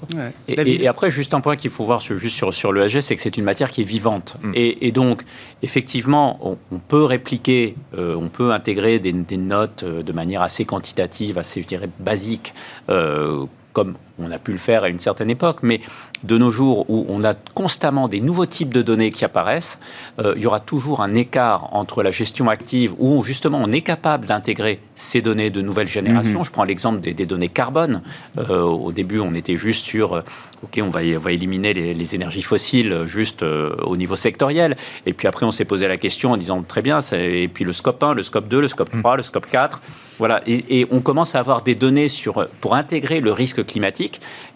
[0.49, 3.21] Et, après, juste un point qu'il faut voir sur, juste sur, sur l'ESG, c'est que
[3.21, 4.37] c'est une matière qui est vivante.
[4.43, 4.53] Mm.
[4.55, 5.23] Et, donc,
[5.63, 6.39] effectivement,
[6.71, 11.63] on, peut répliquer, euh, on peut intégrer des, notes euh, de manière assez quantitative, assez,
[11.63, 12.55] je dirais, basique,
[12.89, 15.81] euh, comme on a pu le faire à une certaine époque, mais
[16.23, 19.81] de nos jours où on a constamment des nouveaux types de données qui apparaissent,
[20.21, 23.81] euh, il y aura toujours un écart entre la gestion active où justement on est
[23.81, 26.41] capable d'intégrer ces données de nouvelle génération.
[26.41, 26.45] Mhm.
[26.45, 28.03] Je prends l'exemple des, données carbone.
[28.39, 30.23] Euh, au début, on était juste sur, euh,
[30.63, 34.77] ok, on va, va éliminer les, énergies fossiles juste au niveau sectoriel.
[35.07, 37.73] Et puis après, on s'est posé la question en disant, très bien, et puis le
[37.73, 39.17] scope 1, le scope 2, le scope 3, mhm.
[39.17, 39.81] le scope 4.
[40.19, 40.43] Voilà.
[40.47, 44.02] Et, et on commence à avoir des données sur, pour intégrer le risque climatique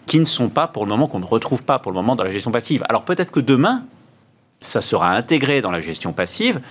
[0.05, 2.23] qui ne sont pas pour le moment, qu'on ne retrouve pas pour le moment dans
[2.23, 2.83] la gestion passive.
[2.89, 3.85] Alors peut-être que demain,
[4.61, 6.61] ça sera intégré dans la gestion passive,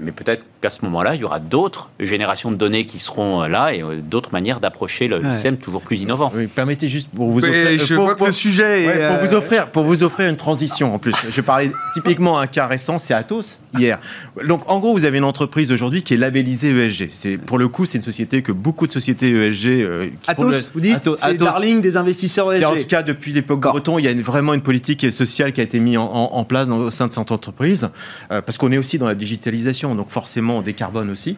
[0.00, 3.48] mais peut-être qu'à ce moment-là, il y aura d'autres générations de données qui seront euh,
[3.48, 6.32] là et euh, d'autres manières d'approcher le système toujours plus innovant.
[6.54, 10.02] permettez juste pour vous offrir, je pour, le sujet pour vous euh, offrir pour vous
[10.02, 11.14] offrir une transition en plus.
[11.30, 14.00] Je parlais typiquement un cas récent, c'est Atos hier.
[14.46, 17.10] Donc en gros, vous avez une entreprise aujourd'hui qui est labellisée ESG.
[17.12, 21.08] C'est pour le coup, c'est une société que beaucoup de sociétés ESG Atos, vous dites,
[21.16, 22.58] c'est darling des investisseurs ESG.
[22.58, 25.60] C'est en tout cas depuis l'époque Breton, il y a vraiment une politique sociale qui
[25.60, 27.90] a été mise en, place dans, au sein de cette entreprise
[28.28, 31.36] parce qu'on est aussi dans la digitalisation, donc forcément on décarbone aussi.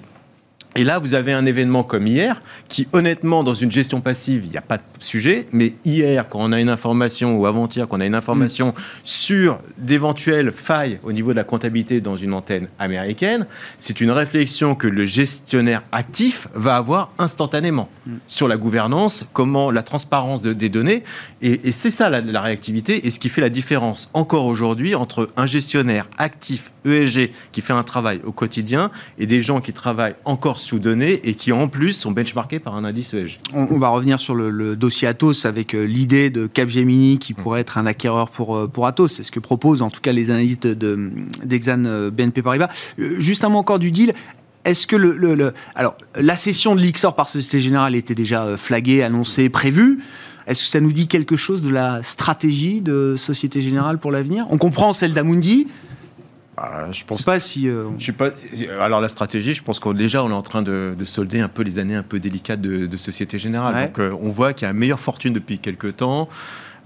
[0.76, 4.50] Et là, vous avez un événement comme hier, qui honnêtement, dans une gestion passive, il
[4.50, 7.96] n'y a pas de sujet, mais hier, quand on a une information, ou avant-hier, quand
[7.96, 8.74] on a une information mm.
[9.02, 13.46] sur d'éventuelles failles au niveau de la comptabilité dans une antenne américaine,
[13.80, 18.12] c'est une réflexion que le gestionnaire actif va avoir instantanément mm.
[18.28, 21.02] sur la gouvernance, comment la transparence des données,
[21.42, 25.30] et, c'est ça la, la réactivité, et ce qui fait la différence encore aujourd'hui entre
[25.36, 30.14] un gestionnaire actif ESG qui fait un travail au quotidien et des gens qui travaillent
[30.24, 33.38] encore sous données et qui en plus sont benchmarkés par un indice ESG.
[33.54, 37.78] On, va revenir sur le, dossier Atos avec euh, l'idée de Capgemini qui pourrait être
[37.78, 39.12] un acquéreur pour, euh, pour Atos.
[39.12, 42.68] C'est ce que proposent en tout cas les analystes d'Exan de, euh, BNP Paribas.
[42.98, 44.12] Juste un mot encore du deal.
[44.64, 49.48] Est-ce que le, alors la cession de l'Ixor par Société Générale était déjà flaguée, annoncée,
[49.48, 50.00] prévue?
[50.46, 54.46] Est-ce que ça nous dit quelque chose de la stratégie de Société Générale pour l'avenir?
[54.50, 55.68] On comprend celle d'Amundi,
[56.60, 57.68] bah, je pense pas si.
[57.68, 58.28] Euh, je sais pas.
[58.80, 61.62] Alors la stratégie, je pense qu'on déjà on est en train de, solder un peu
[61.62, 63.86] les années un peu délicates de, Société Générale.
[63.86, 66.28] Donc euh, on voit qu'il y a une meilleure fortune depuis quelques temps.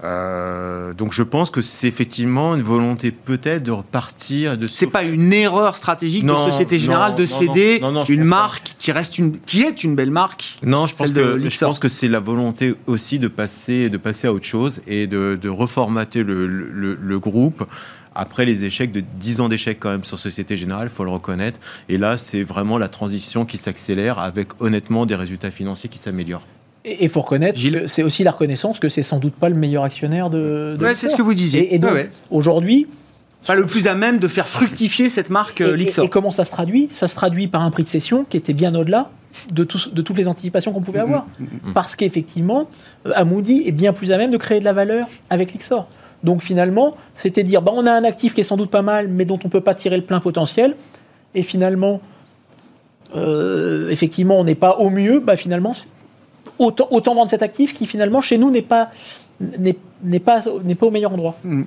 [0.03, 4.67] Euh, donc je pense que c'est effectivement une volonté peut-être de repartir de.
[4.67, 9.39] C'est pas une erreur stratégique de Société Générale de céder une marque qui reste une
[9.39, 10.57] qui est une belle marque.
[10.63, 14.27] Non, je pense que je pense que c'est la volonté aussi de passer de passer
[14.27, 17.65] à autre chose et de, reformater le, le groupe
[18.15, 21.11] après les échecs de 10 ans d'échecs quand même sur Société Générale, il faut le
[21.11, 21.59] reconnaître.
[21.89, 26.47] Et là, c'est vraiment la transition qui s'accélère avec honnêtement des résultats financiers qui s'améliorent.
[26.85, 29.83] Et il faut reconnaître, c'est aussi la reconnaissance que c'est sans doute pas le meilleur
[29.83, 30.77] actionnaire de.
[30.79, 31.73] ouais, c'est ce que vous disiez.
[31.73, 31.97] Et, donc,
[32.29, 32.87] aujourd'hui,
[33.45, 36.05] pas le plus à même de faire fructifier cette marque et, Lixor.
[36.05, 36.87] Et, comment ça se traduit?
[36.91, 39.09] Ça se traduit par un prix de cession qui était bien au-delà
[39.51, 41.25] de, de, toutes les anticipations qu'on pouvait avoir.
[41.39, 42.69] Mm, mm, mm, Parce qu'effectivement,
[43.07, 45.87] euh, Amundi est bien plus à même de créer de la valeur avec Lixor.
[46.23, 49.07] Donc finalement, c'était dire, bah, on a un actif qui est sans doute pas mal,
[49.07, 50.75] mais dont on ne peut pas tirer le plein potentiel.
[51.35, 52.01] Et finalement,
[53.15, 55.19] euh, effectivement, on n'est pas au mieux.
[55.19, 55.73] Bah, finalement,
[56.59, 58.89] autant, vendre cet actif qui finalement, chez nous, n'est pas,
[59.39, 59.73] n'est,
[60.19, 61.35] pas, pas au meilleur endroit.
[61.43, 61.63] Mmh.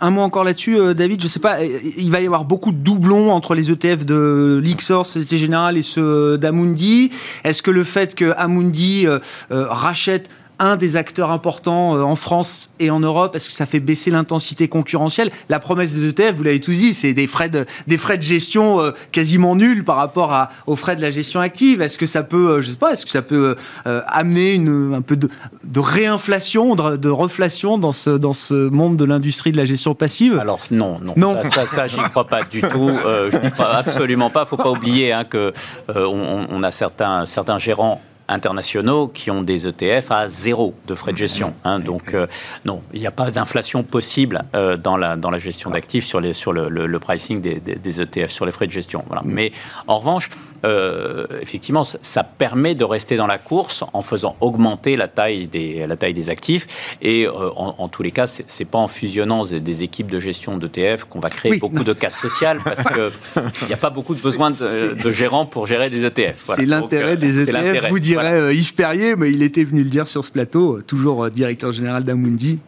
[0.00, 1.20] Un mot encore là-dessus, euh, David.
[1.20, 5.06] Je sais pas, il va y avoir beaucoup de doublons entre les ETF de Lixor,
[5.06, 7.10] Société Générale, et ceux d'Amundi.
[7.42, 9.18] Est-ce que le fait que Amundi euh,
[9.50, 13.80] rachète un des acteurs importants euh, en France et en Europe Est-ce que ça fait
[13.80, 17.66] baisser l'intensité concurrentielle La promesse des ETF, vous l'avez tous dit, c'est des frais de,
[17.86, 21.40] des frais de gestion euh, quasiment nuls par rapport à, aux frais de la gestion
[21.40, 21.82] active.
[21.82, 25.02] Est-ce que ça peut, euh, je sais pas, est-ce que ça peut amener une, un
[25.02, 25.28] peu de,
[25.64, 29.94] de réinflation, de, de, reflation dans ce, dans ce monde de l'industrie de la gestion
[29.94, 30.38] passive?
[30.38, 31.44] Alors non, non, non.
[31.44, 32.90] ça, ça, j'y crois pas du tout.
[33.04, 34.44] je n'y crois absolument pas.
[34.44, 35.52] Faut pas oublier hein, que
[35.88, 38.00] on, on, a certains, certains gérants
[38.32, 41.54] internationaux qui ont des ETF à zéro de frais de gestion.
[41.64, 41.78] Hein.
[41.78, 42.26] donc, euh,
[42.64, 46.20] non, il n'y a pas d'inflation possible euh, dans, la, dans la gestion d'actifs sur,
[46.20, 49.04] les, sur le, le, pricing des, des, ETF, sur les frais de gestion.
[49.06, 49.22] Voilà.
[49.22, 49.32] Mm.
[49.32, 49.52] Mais
[49.86, 50.30] en revanche,
[50.64, 55.86] euh, effectivement, ça permet de rester dans la course en faisant augmenter la taille des,
[55.86, 56.66] la taille des actifs.
[57.00, 61.04] Et en, tous les cas, ce n'est pas en fusionnant des, équipes de gestion d'ETF
[61.04, 64.50] qu'on va créer beaucoup de casse sociale parce qu'il n'y a pas beaucoup de besoin
[64.50, 66.52] de, de, gérants pour gérer des ETF.
[66.56, 70.08] C'est l'intérêt des ETF, vous direz euh, Yves Perrier, mais il était venu le dire
[70.08, 72.58] sur ce plateau, euh, toujours euh, directeur général d'Amundi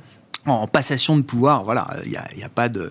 [0.46, 1.64] en passation de pouvoir.
[1.64, 2.90] Voilà, il n'y a, pas de,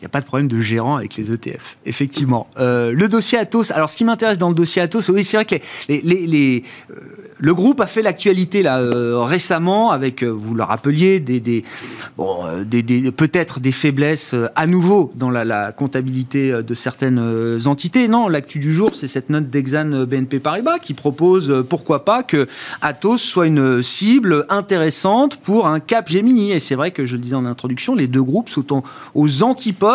[0.00, 1.76] il a pas de problème de gérant avec les ETF.
[1.86, 2.48] Effectivement.
[2.58, 3.70] le dossier Atos.
[3.70, 5.56] Alors, ce qui m'intéresse dans le dossier Atos, oui, c'est vrai que
[5.88, 6.64] les, les,
[7.40, 11.64] le groupe a fait l'actualité là euh, récemment avec, euh, vous le rappeliez, des, des,
[12.18, 17.20] bon, euh, peut-être des faiblesses à nouveau dans la, la comptabilité de certaines
[17.66, 18.08] entités.
[18.08, 22.46] Non, l'actu du jour, c'est cette note d'Exane BNP Paribas qui propose, pourquoi pas, que
[22.82, 26.52] Atos soit une cible intéressante pour un Cap Gemini.
[26.52, 28.82] Et c'est vrai que je le disais en introduction, les deux groupes sont
[29.14, 29.89] aux antipodes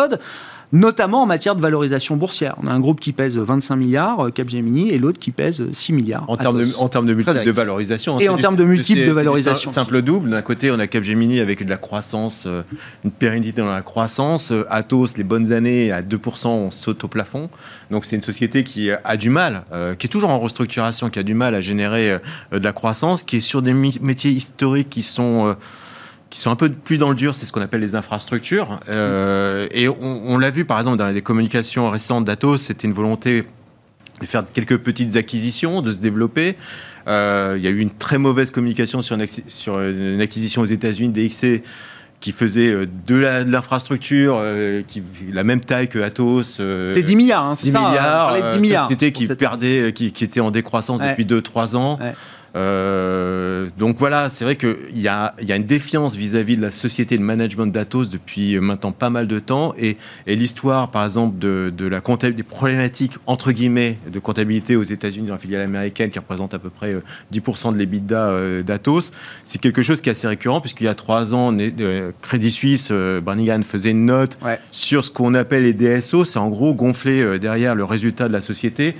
[0.72, 2.56] notamment en matière de valorisation boursière.
[2.62, 5.92] On a un groupe qui pèse 25 milliards, euh, Capgemini, et l'autre qui pèse 6
[5.92, 6.24] milliards.
[6.28, 8.18] En termes de, en termes de multiples de valorisation.
[8.18, 9.70] Et en termes de multiples de valorisation.
[9.70, 10.30] Simple double.
[10.30, 12.62] D'un côté, on a Capgemini avec de la croissance, euh,
[13.04, 14.50] une pérennité dans la croissance.
[14.50, 17.48] Euh, Atos, les bonnes années, à 2%, on saute au plafond.
[17.90, 19.62] Donc c'est une société qui a du mal,
[19.98, 22.18] qui est toujours en restructuration, qui a du mal à générer
[22.50, 25.54] de la croissance, qui est sur des métiers historiques qui sont
[26.30, 28.80] qui sont un peu plus dans le dur, c'est ce qu'on appelle les infrastructures.
[28.88, 33.44] Euh, et on, l'a vu par exemple dans les communications récentes d'Atos, c'était une volonté
[34.20, 36.56] de faire quelques petites acquisitions, de se développer.
[37.06, 40.66] Euh, il y a eu une très mauvaise communication sur une, sur une acquisition aux
[40.66, 41.62] États-Unis DXC
[42.18, 44.42] qui faisait euh, de l'infrastructure
[44.88, 46.56] qui la même taille que Atos.
[46.56, 48.84] C'était 10 milliards, hein, c'est ça milliards, 10 milliards.
[48.84, 51.98] Société qui perdait, qui, qui, était en décroissance depuis 2-3 ans.
[52.00, 52.14] Ouais.
[52.56, 56.70] Euh, donc voilà, c'est vrai qu'il y a, y a une défiance vis-à-vis de la
[56.70, 59.74] société de management d'Atos depuis maintenant pas mal de temps.
[59.78, 65.26] Et, l'histoire, par exemple, de, de la des problématiques, entre guillemets, de comptabilité aux États-Unis
[65.26, 66.94] dans la filiale américaine, qui représente à peu près
[67.32, 69.12] 10% euh, de l'EBITDA euh, d'Atos,
[69.44, 71.54] c'est quelque chose qui est assez récurrent, puisqu'il y a trois ans,
[72.22, 72.92] Crédit Suisse,
[73.22, 74.38] Brannigan faisait une note
[74.72, 76.24] sur ce qu'on appelle les DSO.
[76.24, 78.96] C'est en gros gonfler derrière le résultat de la société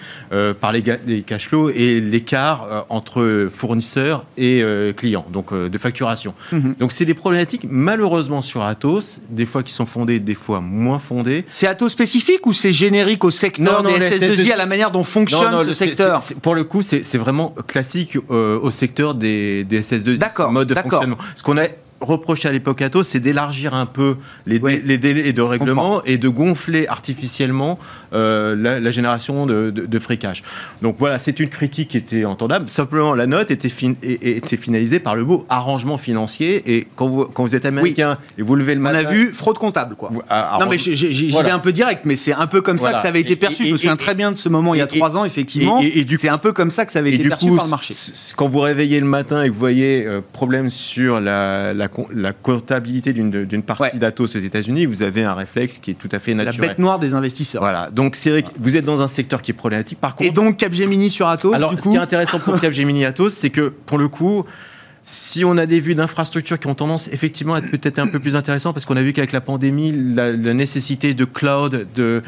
[0.61, 5.79] par les, les cash flows et l'écart entre fournisseurs et euh, clients, donc euh, de
[5.79, 6.35] facturation.
[6.53, 6.77] Mhm.
[6.79, 10.99] Donc c'est des problématiques malheureusement sur Atos, des fois qui sont fondées, des fois moins
[10.99, 11.45] fondées.
[11.51, 15.65] C'est Atos spécifique ou c'est générique au secteur des SS2I, à la manière dont fonctionne
[15.65, 20.69] ce secteur Pour le coup, c'est vraiment classique euh, au secteur des, des SS2I, mode
[20.69, 21.19] de fonctionnement.
[21.37, 21.67] Ce qu'on a
[22.01, 26.29] reproché à l'époque Atos, c'est d'élargir un peu les, les, délais de règlement et de
[26.29, 27.79] gonfler artificiellement
[28.13, 30.43] euh, la, génération de, de, fricage.
[30.83, 32.71] Donc voilà, c'est une critique qui était entendable.
[32.71, 33.71] Simplement, la note était,
[34.03, 36.63] était finalisée par le mot arrangement financier.
[36.67, 39.03] Et quand vous, quand vous êtes américain et vous levez le matin...
[39.03, 40.11] On a vu fraude comptable, quoi.
[40.13, 43.09] non, mais j'y vais un peu direct, mais c'est un peu comme ça que ça
[43.09, 43.67] avait été perçu.
[43.67, 45.81] je me souviens très bien de ce moment il y a trois ans, effectivement.
[45.81, 47.95] Et, c'est un peu comme ça que ça avait été perçu par le marché.
[48.37, 53.12] Quand vous réveillez le matin et que vous voyez euh, problème sur la, la, comptabilité
[53.12, 56.61] d'une partie d'Atos aux États-Unis, vous avez un réflexe qui est tout à fait naturel.
[56.61, 57.62] La bête noire des investisseurs.
[57.62, 57.90] Voilà.
[57.90, 60.01] Donc, c'est vous êtes dans un secteur qui est problématique.
[60.01, 61.55] Par contre, et donc Capgemini sur Atos.
[61.55, 64.44] Alors, ce qui est intéressant pour Capgemini Atos, c'est que pour le coup,
[65.09, 68.18] si on a des vues d'infrastructures qui ont tendance effectivement à être peut-être un peu
[68.18, 72.22] plus intéressantes, parce qu'on a vu qu'avec la pandémie, la, la, nécessité de cloud, de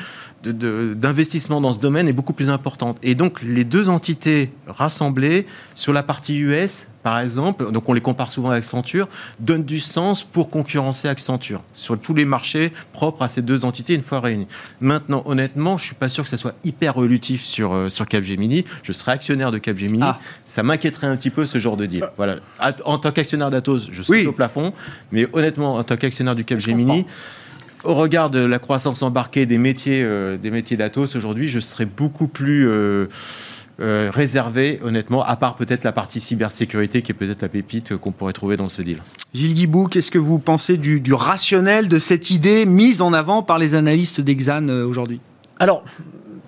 [0.44, 2.98] d'investissement dans ce domaine est beaucoup plus importante.
[3.02, 8.00] Et donc, les deux entités rassemblées sur la partie US, par exemple, donc on les
[8.00, 9.08] compare souvent avec Accenture,
[9.40, 13.94] donnent du sens pour concurrencer Accenture sur tous les marchés propres à ces deux entités
[13.94, 14.46] une fois réunies.
[14.80, 18.64] Maintenant, honnêtement, je suis pas sûr que ça soit hyper relutif sur, euh, sur Capgemini.
[18.82, 20.02] Je serais actionnaire de Capgemini.
[20.04, 20.18] Ah.
[20.44, 22.04] Ça m'inquiéterait un petit peu ce genre de deal.
[22.16, 22.36] Voilà.
[22.84, 24.72] En tant qu'actionnaire d'Atos, je suis au plafond.
[25.10, 27.06] Mais honnêtement, en tant qu'actionnaire du Capgemini,
[27.84, 31.86] au regard de la croissance embarquée des métiers, euh, des métiers d'Atos aujourd'hui, je serais
[31.86, 33.06] beaucoup plus euh,
[33.80, 38.12] euh, réservé, honnêtement, à part peut-être la partie cybersécurité qui est peut-être la pépite qu'on
[38.12, 38.98] pourrait trouver dans ce deal.
[39.34, 43.42] Gilles Guibou, qu'est-ce que vous pensez du, du, rationnel de cette idée mise en avant
[43.42, 45.20] par les analystes d'Exane aujourd'hui?
[45.60, 45.84] Alors,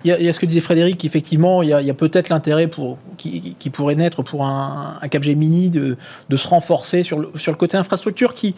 [0.03, 2.29] il y, a, il y a ce que disait Frédéric, effectivement, il y a, peut-être
[2.29, 5.95] l'intérêt pour, qui, qui pourrait naître pour un, un Capgemini de,
[6.27, 8.55] de se renforcer sur le, sur le côté infrastructure qui,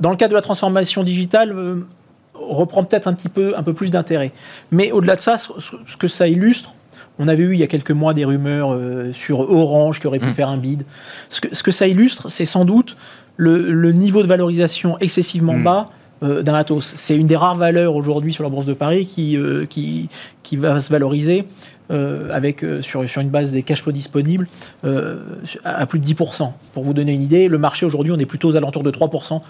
[0.00, 1.86] dans le cadre de la transformation digitale, euh,
[2.34, 4.32] reprend peut-être un petit peu, un peu plus d'intérêt.
[4.70, 6.74] Mais au-delà de ça, ce, ce que ça illustre,
[7.18, 10.18] on avait eu il y a quelques mois des rumeurs euh, sur Orange qui aurait
[10.18, 10.84] pu faire un bid.
[11.30, 12.96] Ce que, ce que ça illustre, c'est sans doute
[13.36, 15.90] le, le niveau de valorisation excessivement bas
[16.22, 16.94] euh, d'un Atos.
[16.96, 19.38] C'est une des rares valeurs aujourd'hui sur la bourse de Paris qui,
[19.70, 20.10] qui,
[20.42, 21.46] qui va se valoriser
[21.92, 24.48] euh, avec, euh, sur, sur une base des cash flows disponibles
[24.84, 25.18] euh,
[25.64, 26.50] à à plus de 10%.
[26.72, 29.40] Pour vous donner une idée, le marché aujourd'hui, on est plutôt aux alentours de 3%.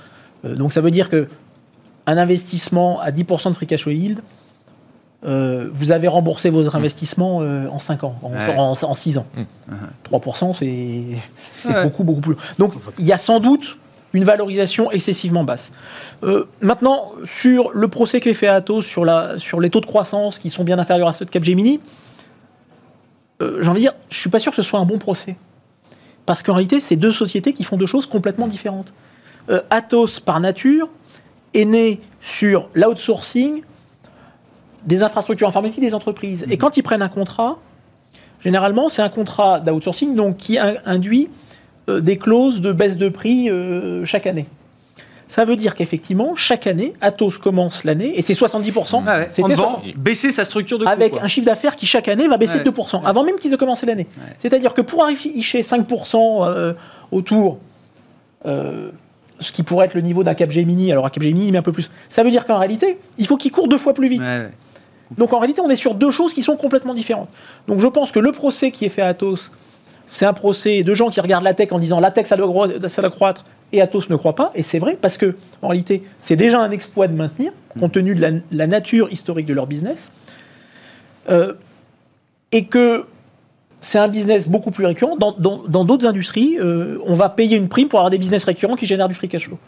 [0.47, 1.29] Euh, donc ça veut dire que
[2.07, 4.21] un investissement à 10% de free cash flow yield,
[5.25, 8.57] euh, vous avez remboursé vos investissements euh, en 5 ans, en, Ouais.
[8.57, 9.27] en, en 6 ans.
[10.05, 11.03] 3%, c'est
[11.63, 11.83] c'est Ouais.
[11.83, 12.37] beaucoup, beaucoup plus.
[12.59, 13.77] Donc, il y a sans doute
[14.13, 15.73] une valorisation excessivement basse.
[16.23, 19.81] Euh, maintenant, sur le procès qui est fait à Atos, sur, la, sur les taux
[19.81, 21.81] de croissance qui sont bien inférieurs à ceux de Capgemini,
[23.43, 25.37] euh, j'ai envie de dire, je suis pas sûr que ce soit un bon procès.
[26.25, 28.93] Parce qu'en réalité, c'est deux sociétés qui font deux choses complètement différentes.
[29.51, 30.89] Euh, Atos, par nature,
[31.55, 33.63] est né sur l'outsourcing
[34.85, 36.47] des infrastructures informatiques des entreprises.
[36.51, 37.59] Et quand ils prennent un contrat,
[38.41, 41.29] généralement, c'est un contrat d'outsourcing donc, qui in- induit
[41.89, 44.47] euh, des clauses de baisse de prix euh, chaque année.
[45.29, 49.31] Ça veut dire qu'effectivement, chaque année, Atos commence l'année, et c'est 70%, Ah ouais, en
[49.33, 50.91] c'était devant, 60 baisser sa structure de coût.
[50.91, 51.25] avec quoi.
[51.25, 52.65] un chiffre d'affaires qui chaque année va baisser Ouais.
[52.65, 54.07] de 2%, avant même qu'ils aient commencé l'année.
[54.39, 56.75] C'est-à-dire que pour afficher 5% euh,
[57.11, 57.59] autour,
[58.47, 58.91] euh,
[59.40, 61.72] ce qui pourrait être le niveau d'un Capgemini, alors un Capgemini il met un peu
[61.72, 64.20] plus, ça veut dire qu'en réalité, il faut qu'il court deux fois plus vite.
[64.20, 64.51] Ouais, ouais.
[65.16, 67.29] Donc en réalité, on est sur deux choses qui sont complètement différentes.
[67.68, 69.51] Donc je pense que le procès qui est fait à Atos,
[70.07, 72.68] c'est un procès de gens qui regardent la tech en disant la tech ça doit,
[72.88, 74.51] ça doit croître et Atos ne croit pas.
[74.55, 78.14] Et c'est vrai parce que en réalité, c'est déjà un exploit de maintenir compte tenu
[78.14, 80.11] de la, la nature historique de leur business.
[81.29, 81.55] Euh,
[82.53, 83.07] et que
[83.81, 85.17] c'est un business beaucoup plus récurrent.
[85.17, 85.33] Dans
[85.85, 89.09] d'autres industries, euh, on va payer une prime pour avoir des business récurrents qui génèrent
[89.09, 89.59] du free cash flow.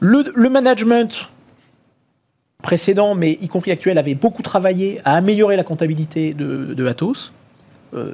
[0.00, 1.28] Le, management
[2.62, 7.32] précédent, mais y compris actuel, avait beaucoup travaillé à améliorer la comptabilité de, de Atos.
[7.94, 8.12] Euh,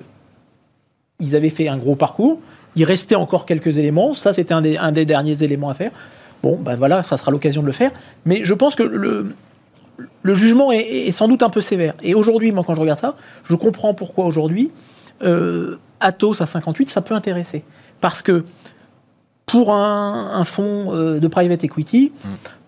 [1.18, 2.38] ils avaient fait un gros parcours.
[2.76, 4.14] Il restait encore quelques éléments.
[4.14, 5.90] Ça, c'était un des, derniers éléments à faire.
[6.42, 7.90] Bon, ben voilà, ça sera l'occasion de le faire.
[8.24, 9.34] Mais je pense que le,
[10.22, 11.94] le jugement est, est sans doute un peu sévère.
[12.02, 14.70] Et aujourd'hui, moi, quand je regarde ça, je comprends pourquoi aujourd'hui,
[15.22, 17.64] euh, Atos à 58, ça peut intéresser.
[18.00, 18.44] Parce que
[19.46, 22.12] pour un, fonds euh, de private equity,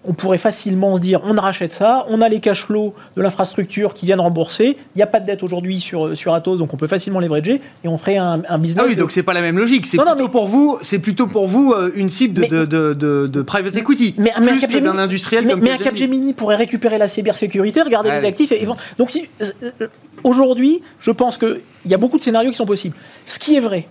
[0.05, 3.95] on pourrait facilement se dire on rachète ça, on a les cash flows de l'infrastructure
[3.95, 6.77] qui viennent rembourser, il n'y a pas de dette aujourd'hui sur, sur Atos, donc on
[6.77, 8.83] peut facilement leverager et on ferait un, un business.
[8.85, 9.87] Ah oui, de- donc c'est pas la même logique.
[9.87, 12.41] C'est Non, non, plutôt mais- pour vous, c'est plutôt pour vous euh, une cible de,
[12.41, 16.33] Mais- de, de, private equity, mais, mais un plus d'un industriel comme mais un Capgemini.
[16.33, 18.21] Pourrait récupérer la cybersécurité, regarder Ouais.
[18.21, 18.81] les actifs et, et vendre.
[18.99, 19.47] Donc si- euh,
[19.83, 19.87] euh,
[20.25, 22.97] aujourd'hui, je pense qu'il y a beaucoup de scénarios qui sont possibles.
[23.27, 23.87] Ce qui est vrai,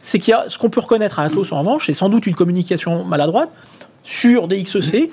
[0.00, 2.26] c'est qu'il y a ce qu'on peut reconnaître à Atos en revanche, c'est sans doute
[2.26, 3.50] une communication maladroite
[4.02, 5.10] sur des XEC.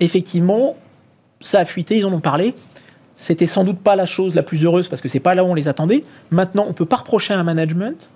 [0.00, 0.76] Effectivement,
[1.40, 2.54] ça a fuité, ils en ont parlé.
[3.16, 5.48] C'était sans doute pas la chose la plus heureuse parce que c'est pas là où
[5.48, 6.02] on les attendait.
[6.30, 8.08] Maintenant, on peut pas reprocher à un management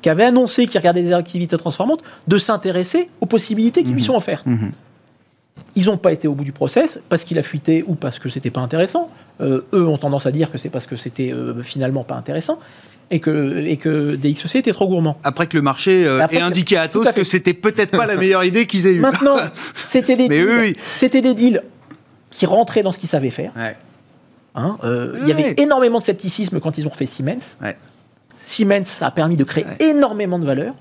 [0.00, 4.14] qui avait annoncé qu'il regardait des activités transformantes de s'intéresser aux possibilités qui lui sont
[4.14, 4.46] offertes.
[5.76, 8.28] Ils n'ont pas été au bout du process parce qu'il a fuité ou parce que
[8.28, 9.08] c'était pas intéressant.
[9.40, 12.60] Euh, eux ont tendance à dire que c'est parce que c'était euh, finalement pas intéressant
[13.10, 15.18] et que, et que DXC était trop gourmand.
[15.24, 18.06] Après que le marché euh, ait que- indiqué à Atos à que c'était peut-être pas
[18.06, 19.00] la meilleure idée qu'ils aient eue.
[19.00, 19.36] Maintenant,
[19.84, 20.72] c'était des, deals- oui, oui.
[20.78, 21.62] c'était des deals
[22.30, 23.52] qui rentraient dans ce qu'ils savaient faire.
[23.56, 23.76] Ouais.
[24.54, 24.76] hein.
[24.84, 27.56] Euh, Il y avait énormément de scepticisme quand ils ont refait Siemens.
[27.62, 27.76] Ouais.
[28.38, 30.74] Siemens, a permis de créer énormément de valeur.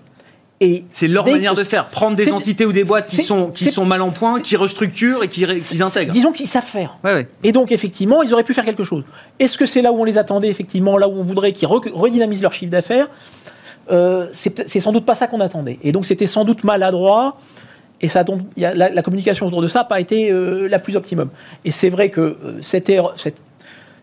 [0.66, 3.66] Et C'est leur manière de faire, prendre des entités ou des boîtes qui sont, qui
[3.70, 6.12] sont mal en point, qui restructurent et qui, qui intègrent.
[6.14, 6.96] Disons qu'ils savent faire.
[7.04, 7.28] Ouais, ouais.
[7.44, 9.04] Et donc, effectivement, ils auraient pu faire quelque chose.
[9.40, 11.92] Est-ce que c'est là où on les attendait, effectivement, là où on voudrait qu'ils re-
[11.92, 13.10] redynamisent leur chiffre d'affaires?
[13.92, 15.80] Euh, C'est sans doute pas ça qu'on attendait.
[15.84, 17.36] Et donc, c'était sans doute maladroit.
[18.00, 20.32] Et ça, donc, il y a- la, la communication autour de ça n'a pas été
[20.32, 21.30] euh, la plus optimum.
[21.66, 23.38] Et c'est vrai que euh, cette, erreur, cette,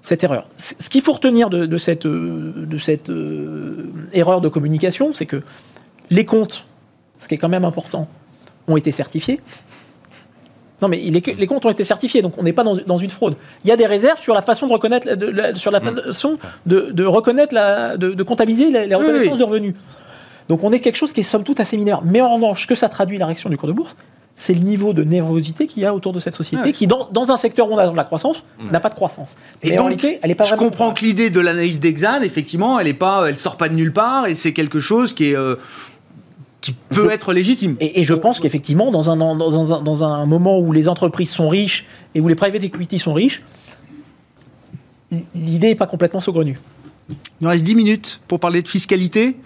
[0.03, 0.47] cette erreur.
[0.59, 5.27] c- Ce qu'il faut retenir de, de cette, de cette euh, erreur de communication, c'est
[5.27, 5.43] que
[6.11, 6.65] les comptes,
[7.19, 8.09] ce qui est quand même important,
[8.69, 9.41] ont été certifiés.
[10.83, 13.11] Non, mais les, les comptes ont été certifiés, donc on n'est pas dans, dans une
[13.11, 13.35] fraude.
[13.65, 16.39] Il y a des réserves sur la façon de reconnaître, de, la- sur la façon
[16.65, 19.39] de, de reconnaître, la, de, de comptabiliser les, les Oui, reconnaissances oui.
[19.39, 19.75] de revenus.
[20.49, 22.03] Donc on est quelque chose qui est somme toute assez mineur.
[22.05, 23.95] Mais en revanche, ce que ça traduit la réaction du cours de bourse,
[24.37, 26.73] c'est le niveau de nervosité qu'il y a autour de cette société, Ouais.
[26.73, 28.43] qui, dans, dans un secteur où on a de la croissance,
[28.73, 29.37] n'a pas de croissance.
[29.63, 32.25] Et Mais en donc, réalité, elle n'est pas je comprends que l'idée de l'analyse d'Exane,
[32.25, 35.33] effectivement, elle est pas, elle sort pas de nulle part et c'est quelque chose qui
[35.33, 35.57] est euh,
[36.61, 37.77] qui peut être légitime.
[37.81, 42.35] Et, je pense qu'effectivement, dans un, moment où les entreprises sont riches et où les
[42.35, 43.43] private equity sont riches,
[45.35, 46.59] l'idée n'est pas complètement saugrenue.
[47.09, 49.37] Il nous reste 10 minutes pour parler de fiscalité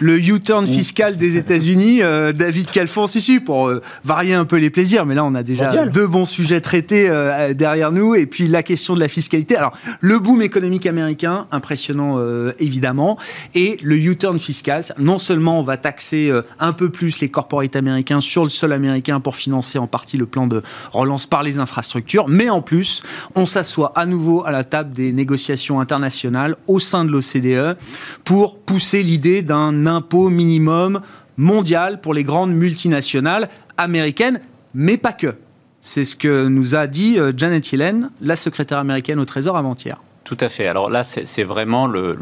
[0.00, 2.02] le U-turn fiscal des États-Unis.
[2.02, 5.06] Euh, David Calfon, si, si, pour euh, varier un peu les plaisirs.
[5.06, 8.14] Mais là, on a déjà deux bons sujets traités euh, derrière nous.
[8.14, 9.56] Et puis la question de la fiscalité.
[9.56, 12.18] Alors, le boom économique américain, impressionnant
[12.58, 13.18] évidemment.
[13.54, 14.84] Et le U-turn fiscal.
[14.98, 19.20] Non seulement on va taxer un peu plus les corporates américains sur le sol américain
[19.20, 20.62] pour financer en partie le plan de
[20.92, 23.02] relance par les infrastructures, mais en plus,
[23.34, 27.76] on s'assoit à nouveau à la table des négociations internationales au sein de l'OCDE
[28.24, 31.00] pour pousser l'idée d'un impôt minimum
[31.36, 34.40] mondial pour les grandes multinationales américaines,
[34.74, 35.34] mais pas que.
[35.80, 40.02] C'est ce que nous a dit euh, Janet Yellen, la secrétaire américaine au Trésor avant-hier.
[40.24, 40.66] Tout à fait.
[40.66, 42.14] Alors là, c'est vraiment le,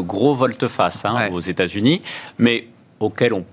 [0.00, 2.00] gros volte-face hein, aux États-Unis,
[2.38, 2.68] mais
[3.00, 3.44] auquel on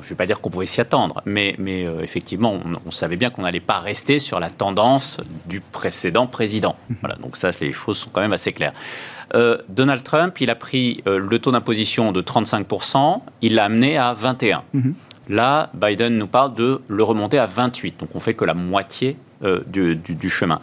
[0.00, 3.16] je ne vais pas dire qu'on pouvait s'y attendre, mais, mais euh, effectivement, on, savait
[3.16, 6.76] bien qu'on n'allait pas rester sur la tendance du précédent président.
[7.00, 8.72] Voilà, donc ça, les choses sont quand même assez claires.
[9.34, 13.96] Euh, Donald Trump, il a pris euh, le taux d'imposition de 35%, il l'a amené
[13.96, 14.60] à 21%.
[14.72, 14.94] Mhm.
[15.28, 17.98] Là, Biden nous parle de le remonter à 28%.
[17.98, 20.60] Donc on fait que la moitié euh, du, chemin.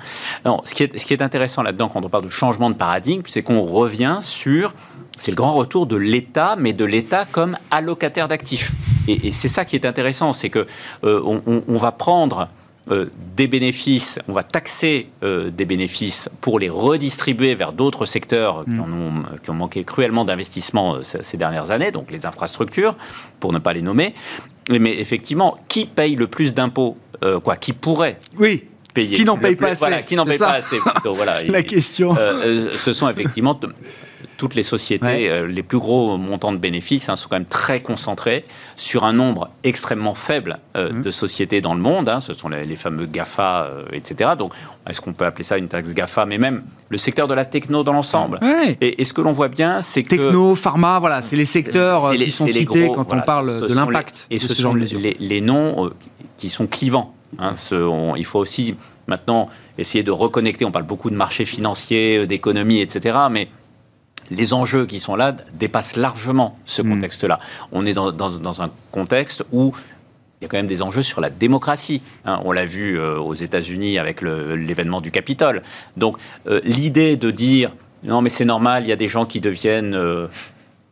[0.63, 3.21] ce, qui est, ce qui est intéressant là-dedans quand on parle de changement de paradigme,
[3.27, 4.73] c'est qu'on revient sur
[5.19, 8.71] c'est le grand retour de l'État, mais de l'État comme allocataire d'actifs.
[9.07, 10.65] Et, c'est ça qui est intéressant, c'est que
[11.03, 12.49] on, va prendre
[12.91, 13.05] euh,
[13.35, 18.71] des bénéfices, on va taxer euh, des bénéfices pour les redistribuer vers d'autres secteurs qui,
[18.71, 19.25] mm.
[19.47, 22.95] ont, manqué cruellement d'investissement euh, ces dernières années, donc les infrastructures,
[23.39, 24.15] pour ne pas les nommer.
[24.71, 26.97] Mais effectivement, qui paye le plus d'impôts
[27.43, 28.63] Quoi Qui pourrait oui.
[28.93, 32.15] Payer qui n'en paye pas assez Qui n'en paye pas assez voilà, La question.
[32.15, 33.59] ce sont effectivement
[34.37, 37.81] toutes les sociétés, euh, les plus gros montants de bénéfices hein, sont quand même très
[37.81, 38.45] concentrés
[38.77, 41.01] sur un nombre extrêmement faible euh, mmh.
[41.01, 42.09] de sociétés dans le monde.
[42.09, 42.19] Hein.
[42.19, 44.31] ce sont les, fameux GAFA, euh, etc.
[44.37, 44.53] Donc,
[44.87, 46.25] est-ce qu'on peut appeler ça une taxe GAFA?
[46.25, 48.39] Mais même le secteur de la techno dans l'ensemble.
[48.81, 50.09] Et, ce que l'on voit bien, c'est que...
[50.09, 54.27] Techno, pharma, voilà, c'est les secteurs qui sont cités quand on parle de l'impact.
[54.29, 55.91] Et ce, sont les, noms
[56.37, 57.13] qui sont clivants.
[57.37, 57.53] Hein.
[58.17, 58.75] il faut aussi
[59.07, 60.65] maintenant essayer de reconnecter.
[60.65, 63.17] On parle beaucoup de marché financier, d'économie, etc.
[63.29, 63.49] Mais
[64.31, 66.89] les enjeux qui sont là dépassent largement ce hmm.
[66.89, 67.39] contexte-là.
[67.71, 69.73] On est dans, un contexte où
[70.41, 72.01] il y a quand même des enjeux sur la démocratie.
[72.25, 72.39] Hein.
[72.45, 75.61] on l'a vu euh, aux États-Unis avec l'événement du Capitole.
[75.97, 76.17] Donc
[76.47, 77.73] euh, l'idée de dire
[78.03, 80.27] non mais c'est normal, il y a des gens qui deviennent euh,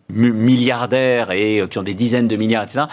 [0.09, 2.85] milliardaires et qui ont des dizaines de milliards, etc.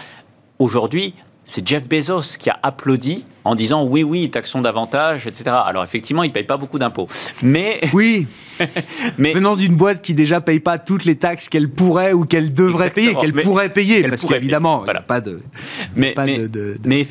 [0.59, 1.14] Aujourd'hui,
[1.45, 5.57] c'est Jeff Bezos qui a applaudi en disant oui, oui, taxons davantage, etc.
[5.66, 7.09] Alors effectivement, il ne paye pas beaucoup d'impôts.
[7.42, 7.80] Mais.
[7.92, 8.26] Oui
[9.18, 12.55] mais Venant d'une boîte qui déjà paye pas toutes les taxes qu'elle pourrait ou qu'elle
[12.55, 15.40] devrait payer, qu'elle pourrait payer, parce qu'évidemment, il n'y a pas de.
[15.95, 16.14] Mais,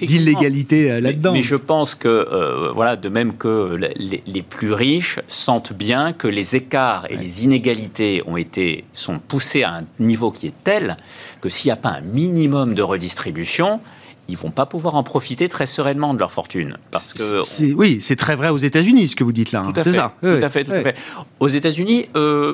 [0.02, 1.34] d'illégalité euh, là-dedans.
[1.34, 6.28] Mais, je pense que, euh, voilà, de même que les, plus riches sentent bien que
[6.28, 10.98] les écarts et les inégalités ont été, sont poussés à un niveau qui est tel
[11.42, 13.80] que s'il n'y a pas un minimum de redistribution,
[14.28, 16.78] ils vont pas pouvoir en profiter très sereinement de leur fortune.
[16.92, 19.64] Parce que oui, c'est très vrai aux États-Unis ce que vous dites là.
[19.64, 19.92] Tout à fait.
[19.92, 20.14] Ça.
[20.22, 20.96] Tout, à fait, tout à fait.
[21.40, 22.08] Aux États-Unis.
[22.16, 22.54] Euh,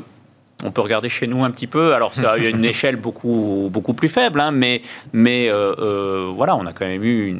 [0.65, 1.93] on peut regarder chez nous un petit peu.
[1.93, 4.81] Alors, ça a une échelle beaucoup, beaucoup plus faible, hein, mais,
[5.13, 7.37] mais euh, euh, voilà, on a quand même eu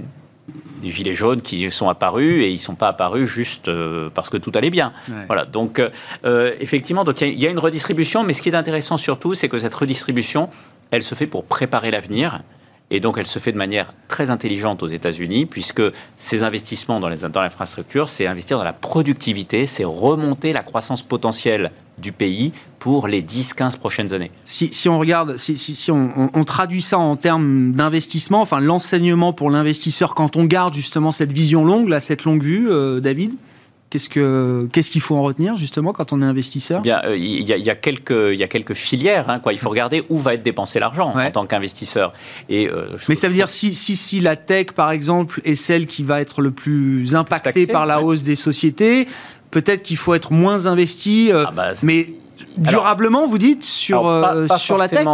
[0.82, 3.70] des gilets jaunes qui sont apparus et ils ne sont pas apparus juste
[4.14, 4.94] parce que tout allait bien.
[5.28, 5.44] Voilà.
[5.44, 5.82] Donc,
[6.62, 9.58] effectivement, donc il y, a une redistribution, mais ce qui est intéressant surtout, c'est que
[9.58, 10.50] cette redistribution,
[10.92, 12.42] elle se fait pour préparer l'avenir
[12.92, 15.84] et donc, elle se fait de manière très intelligente aux États-Unis, puisque
[16.18, 22.12] ces investissements dans l'infrastructure, c'est investir dans la productivité, c'est remonter la croissance potentielle du
[22.12, 24.32] pays pour les 10-15 prochaines années.
[24.46, 30.36] Si, on regarde, si, on, traduit ça en termes d'investissement, enfin l'enseignement pour l'investisseur, quand
[30.38, 33.36] on garde justement cette vision longue, cette longue vue, euh, David?
[33.90, 36.82] Qu'est-ce que qu'est-ce qu'il faut en retenir justement quand on est investisseur?
[36.82, 39.52] Bien, euh, il y, a, quelques il y a quelques filières hein, quoi.
[39.52, 42.14] Il faut regarder où va être dépensé l'argent en tant qu'investisseur.
[42.50, 45.88] Et euh, mais ça veut dire si, si si la tech par exemple est celle
[45.88, 49.08] qui va être le plus impactée par la hausse des sociétés,
[49.50, 51.32] peut-être qu'il faut être moins investi.
[51.32, 52.14] Euh, ah bah, mais
[52.58, 54.04] durablement, vous dites sur
[54.60, 55.08] sur la tech?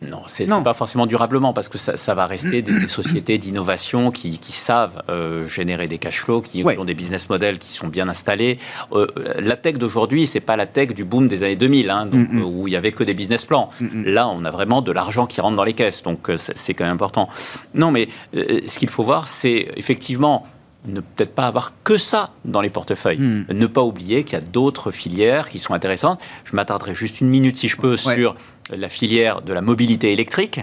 [0.00, 5.02] Non, c'est pas forcément durablement parce que ça, va rester des, sociétés d'innovation qui, savent
[5.08, 8.58] euh, générer des cash flows, qui ont des business models qui sont bien installés.
[8.92, 9.06] Euh,
[9.38, 12.38] la tech d'aujourd'hui, c'est pas la tech du boom des années 2000, hein, donc, mm,
[12.38, 12.44] mm.
[12.44, 13.70] où il y avait que des business plans.
[13.80, 16.74] Mm, Là, on a vraiment de l'argent qui rentre dans les caisses, donc euh, c'est
[16.74, 17.28] quand même important.
[17.74, 20.46] Non, mais ce qu'il faut voir, c'est effectivement
[20.86, 23.18] ne peut-être pas avoir que ça dans les portefeuilles.
[23.18, 26.20] Ne pas oublier qu'il y a d'autres filières qui sont intéressantes.
[26.44, 28.36] Je m'attarderai juste une minute, si je peux, sur
[28.70, 30.60] la filière de la mobilité électrique,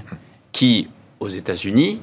[0.51, 0.87] qui,
[1.19, 2.01] aux États-Unis,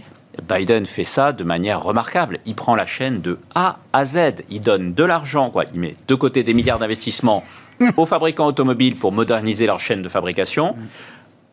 [0.48, 2.40] Biden fait ça de manière remarquable.
[2.46, 4.42] Il prend la chaîne de A à Z.
[4.50, 5.64] Il donne de l'argent, quoi.
[5.74, 7.44] Il met de côté des milliards d'investissements
[7.96, 10.76] aux fabricants automobiles pour moderniser leur chaîne de fabrication,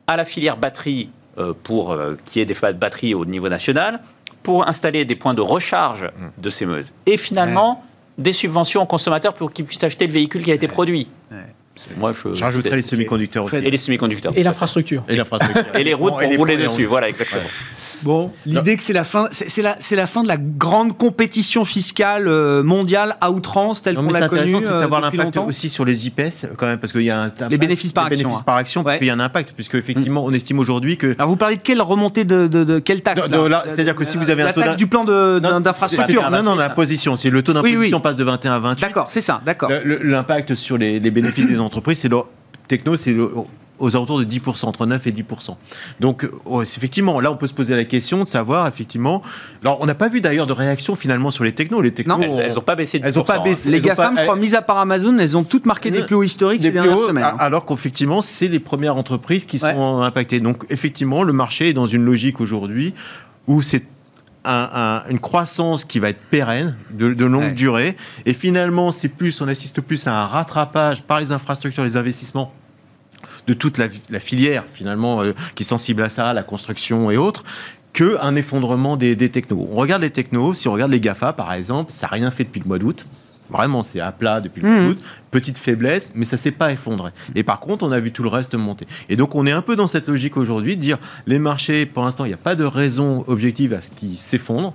[0.07, 3.99] à la filière batterie euh, pour euh, qu'il y ait des batteries au niveau national,
[4.43, 6.91] pour installer des points de recharge de ces meutes.
[7.05, 7.83] Et finalement,
[8.17, 11.09] des subventions aux consommateurs pour qu'ils puissent acheter le véhicule qui a été produit.
[11.97, 13.55] Moi, je, je rajouterais les semi-conducteurs aussi.
[13.57, 14.33] Et les semi-conducteurs.
[14.35, 15.03] Et l'infrastructure.
[15.07, 15.63] Et l'infrastructure.
[15.75, 16.85] et les routes pour rouler dessus.
[16.85, 17.43] Voilà, exactement.
[18.01, 21.65] Bon, l'idée que c'est la fin, c'est la, c'est la fin de la grande compétition
[21.65, 24.53] fiscale euh, mondiale à outrance telle qu'on l'a connue.
[24.55, 27.19] C'est de euh, savoir l'impact aussi sur les IPS quand même parce qu'il y a
[27.19, 28.43] un impact- Les bénéfices par les action, bénéfices hein.
[28.45, 28.99] par action parce Ouais.
[28.99, 31.61] qu'il y a un impact puisque effectivement on estime aujourd'hui que Alors vous parlez de
[31.61, 34.43] quelle remontée de, de, de quelle taxe De- de- là, c'est-à-dire que si vous avez
[34.43, 36.29] un la taux taxe du plan d'infrastructure.
[36.31, 37.17] Non, non, la position.
[37.17, 38.81] C'est le taux Oui, d'imposition passe de 21 à 28.
[38.81, 39.69] D'accord, c'est ça, d'accord.
[39.83, 42.17] L'impact sur les, les bénéfices des entreprises, c'est le
[42.67, 43.15] techno, c'est
[43.79, 45.55] aux alentours de 10%, entre 9 et 10%.
[46.01, 49.21] Donc, euh, effectivement, là, on peut se poser la question de savoir, effectivement.
[49.63, 51.81] Alors, on n'a pas vu d'ailleurs de réaction finalement sur les technos.
[51.81, 52.23] Les technos, Non.
[52.23, 53.69] Elles- elles ont pas baissé de Elles ont pas 10%, baissé.
[53.69, 55.91] Les elles ont GAFAM, pas- je crois, mis à part Amazon, elles ont toutes marqué
[55.91, 57.23] des Euh, plus hauts historiques des ces dernières hauts, semaines.
[57.23, 57.35] hein.
[57.39, 59.71] alors qu'effectivement, c'est les premières entreprises qui Ouais.
[59.73, 60.41] sont impactées.
[60.41, 62.93] Donc, effectivement, le marché est dans une logique aujourd'hui
[63.47, 63.83] où c'est
[64.45, 64.69] un-
[65.05, 67.51] un- une croissance qui va être pérenne, de, de longue Ouais.
[67.51, 67.97] durée.
[68.25, 72.53] Et finalement, c'est plus, on assiste plus à un rattrapage par les infrastructures, les investissements
[73.47, 77.17] de toute la, la filière finalement euh, qui est sensible à ça, la construction et
[77.17, 77.43] autres,
[77.93, 79.67] que un effondrement des, des technos.
[79.71, 82.43] On regarde les technos, si on regarde les GAFA par exemple, ça n'a rien fait
[82.43, 83.05] depuis le mois d'août.
[83.49, 84.87] Vraiment, c'est à plat depuis le mois Mhm.
[84.93, 84.99] d'août.
[85.31, 87.11] Petite faiblesse, mais ça s'est pas effondré.
[87.35, 88.87] Et par contre, on a vu tout le reste monter.
[89.09, 90.97] Et donc, on est un peu dans cette logique aujourd'hui de dire
[91.27, 94.73] les marchés, pour l'instant, il n'y a pas de raison objective à ce qu'ils s'effondrent.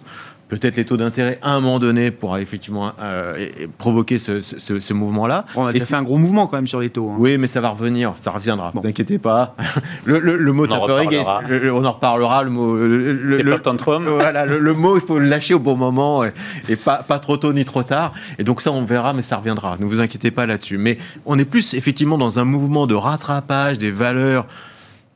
[0.49, 4.43] Peut-être les taux d'intérêt à un moment donné pourra effectivement euh, et- et provoquer ce,
[4.43, 5.47] ce- ce- ce mouvement-là.
[5.57, 7.09] On a Et déjà c'est- fait un gros mouvement quand même sur les taux.
[7.11, 7.17] hein.
[7.19, 8.71] oui, mais ça va revenir, ça reviendra.
[8.75, 8.81] Bon.
[8.83, 9.57] Vous inquiétez pas.
[10.05, 12.43] Le, le- le mot On tapering est- le- on en reparlera.
[12.43, 14.05] Le mot, le, le- Temper le- tantrum.
[14.07, 16.33] voilà, le, le mot, il faut le lâcher au bon moment et,
[16.69, 18.13] et pas, pas trop tôt ni trop tard.
[18.39, 19.77] Et donc ça, on verra, mais ça reviendra.
[19.81, 20.77] Ne vous inquiétez pas là-dessus.
[20.77, 24.47] Mais on est plus effectivement dans un mouvement de rattrapage des valeurs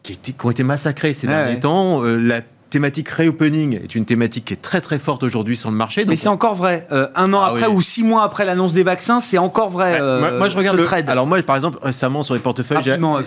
[0.02, 1.60] qui, étaient- qui ont été massacrées ces Ouais, derniers ouais.
[1.60, 2.02] temps.
[2.02, 2.40] Euh, la
[2.70, 6.04] thématique reopening est une thématique qui est très très forte aujourd'hui sur le marché.
[6.06, 6.86] Mais c'est encore vrai.
[6.92, 7.74] Euh, un an Ah après oui.
[7.74, 9.98] ou six mois après l'annonce des vaccins, c'est encore vrai.
[10.00, 11.08] Euh, moi, moi, je regarde le trade.
[11.08, 12.78] Alors moi, par exemple, récemment sur les portefeuilles,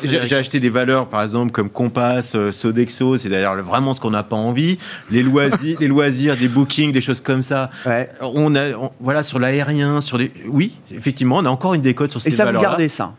[0.03, 3.17] j'ai- acheté des valeurs, par exemple comme Compass, euh, Sodexo.
[3.17, 4.77] C'est d'ailleurs le- vraiment ce qu'on n'a pas envie.
[5.09, 7.69] Les loisirs, les loisirs, des bookings, des choses comme ça.
[7.85, 8.09] Ouais.
[8.21, 10.31] On a, on- voilà, sur l'aérien, sur les.
[10.47, 12.69] Oui, effectivement, on a encore une décote sur ces Et ça, vous valeurs-là.
[12.69, 13.13] gardez ça.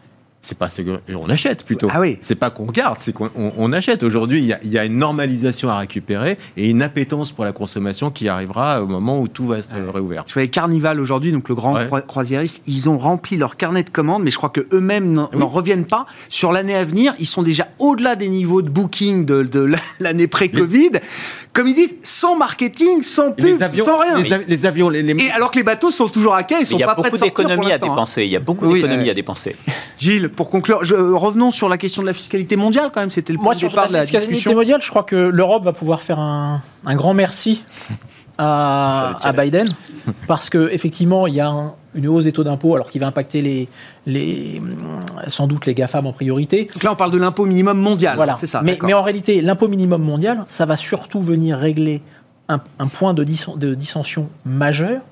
[0.45, 0.69] C'est pas
[1.15, 1.89] on achète plutôt.
[1.93, 2.19] Ah oui.
[2.21, 4.03] C'est pas qu'on garde, c'est qu'on on- on achète.
[4.03, 7.45] Aujourd'hui, il y a- il y, a une normalisation à récupérer et une appétence pour
[7.45, 10.25] la consommation qui arrivera au moment où tout va être réouvert.
[10.27, 11.87] Je voyais Carnival aujourd'hui, donc le grand Ouais.
[11.87, 15.31] croi- croisiériste, ils ont rempli leur carnet de commandes, mais je crois que eux-mêmes n'en
[15.33, 16.07] n'en reviennent pas.
[16.29, 19.79] Sur l'année à venir, ils sont déjà au-delà des niveaux de booking de, de la-
[20.01, 20.91] l'année pré-Covid.
[21.53, 24.17] Comme ils disent, sans marketing, sans pub, les avions, sans rien.
[24.19, 26.61] les, av- les avions, les, les- Et alors que les bateaux sont toujours à quai,
[26.61, 27.79] ils sont il y a pas prêts de beaucoup sortir pour à hein.
[27.79, 28.23] dépenser.
[28.25, 29.11] Il y a beaucoup Oui, d'économies ouais.
[29.11, 29.55] à dépenser.
[29.99, 33.11] Gilles, pour conclure, je, revenons sur la question de la fiscalité mondiale quand même.
[33.11, 34.55] C'était le point Moi, de départ de la la fiscalité discussion.
[34.55, 37.63] mondiale, je crois que l'Europe va pouvoir faire un, un grand merci
[38.39, 39.69] à, Biden,
[40.27, 43.07] parce que effectivement, il y a un- une hausse des taux d'impôt, alors qui va
[43.07, 43.69] impacter les,
[44.07, 44.63] les,
[45.27, 46.69] sans doute les GAFAM en priorité.
[46.73, 48.17] Donc là, on parle de l'impôt minimum mondial.
[48.17, 48.35] Voilà.
[48.35, 48.63] C'est ça.
[48.63, 52.01] mais, en réalité, l'impôt minimum mondial, ça va surtout venir régler
[52.49, 55.03] un, un point de, dissen- de dissension majeur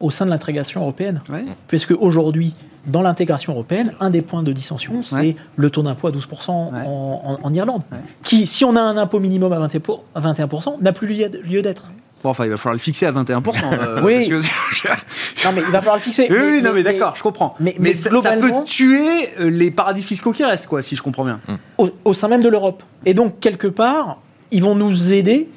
[0.00, 1.20] au sein de l'intégration européenne.
[1.30, 1.44] Ouais.
[1.66, 2.54] Puisque aujourd'hui,
[2.86, 5.36] dans l'intégration européenne, un des points de dissension, c'est Ouais.
[5.56, 6.78] le taux d'impôt à 12% en, Ouais.
[6.86, 7.82] en- en Irlande,
[8.22, 11.28] qui, si on a un impôt minimum à 20 pour- à 21%, n'a plus lieu,
[11.42, 11.90] lieu d'être.
[12.24, 13.42] Bon, enfin, il va falloir le fixer à 21%.
[13.72, 14.28] euh, Oui.
[14.28, 14.88] parce que-
[15.46, 16.26] Non, mais il va falloir le fixer.
[16.30, 17.54] oui, Mais- oui, non, mais mais- d'accord, je comprends.
[17.60, 20.96] mais- Mais, mais ça, ça peut tuer euh, les paradis fiscaux qui restent, quoi, si
[20.96, 21.38] je comprends bien.
[21.78, 22.82] au, au sein même de l'Europe.
[23.04, 24.18] Et donc, quelque part,
[24.50, 25.48] ils vont nous aider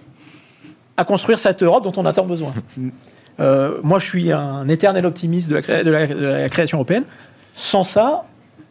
[0.98, 2.54] à construire cette Europe dont on a tant besoin.
[3.40, 6.80] Euh, moi, je suis un éternel optimiste de la, cré- de la- de la création
[6.80, 7.04] européenne.
[7.54, 8.26] Sans ça,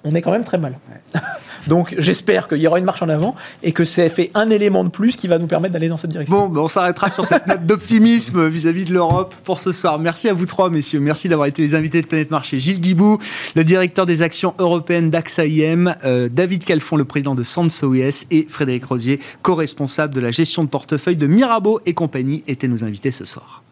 [0.06, 0.78] on est quand même très mal.
[1.66, 4.84] donc, j'espère qu'il y aura une marche en avant et que c'est fait un élément
[4.84, 6.34] de plus qui va nous permettre d'aller dans cette direction.
[6.34, 9.98] Bon, ben, on s'arrêtera sur cette note d'optimisme vis-à-vis de l'Europe pour ce soir.
[9.98, 11.00] Merci à vous trois, messieurs.
[11.00, 12.60] Merci d'avoir été les invités de Planète Marché.
[12.60, 13.18] Gilles Guibou,
[13.56, 18.46] le directeur des actions européennes d'AXA IM, euh, David Calfon, le président de OS et
[18.48, 23.10] Frédéric Rosier, co-responsable de la gestion de portefeuille de Mirabeau et compagnie, étaient nos invités
[23.10, 23.65] ce soir.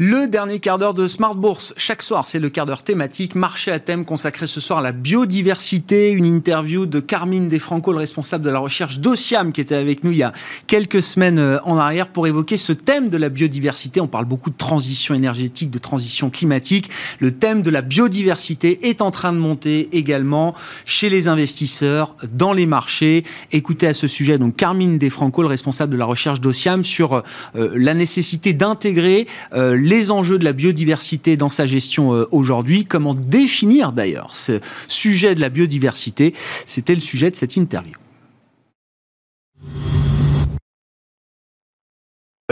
[0.00, 1.74] Le dernier quart d'heure de Smart Bourse.
[1.76, 4.92] Chaque soir, c'est le quart d'heure thématique, marché à thème consacré ce soir à la
[4.92, 6.12] biodiversité.
[6.12, 10.12] Une interview de Carmine Desfranco, le responsable de la recherche d'Ociam, qui était avec nous
[10.12, 10.32] il y a
[10.68, 14.00] quelques semaines euh, en arrière pour évoquer ce thème de la biodiversité.
[14.00, 16.90] On parle beaucoup de transition énergétique, de transition climatique.
[17.18, 22.52] Le thème de la biodiversité est en train de monter également chez les investisseurs, dans
[22.52, 23.24] les marchés.
[23.50, 27.24] Écoutez à ce sujet donc Carmine Desfranco, le responsable de la recherche d'Ociam, sur
[27.56, 32.84] euh, la nécessité d'intégrer euh, les enjeux de la biodiversité dans sa gestion euh, aujourd'hui.
[32.84, 36.34] Comment définir d'ailleurs ce sujet de la biodiversité
[36.66, 37.94] C'était le sujet de cette interview.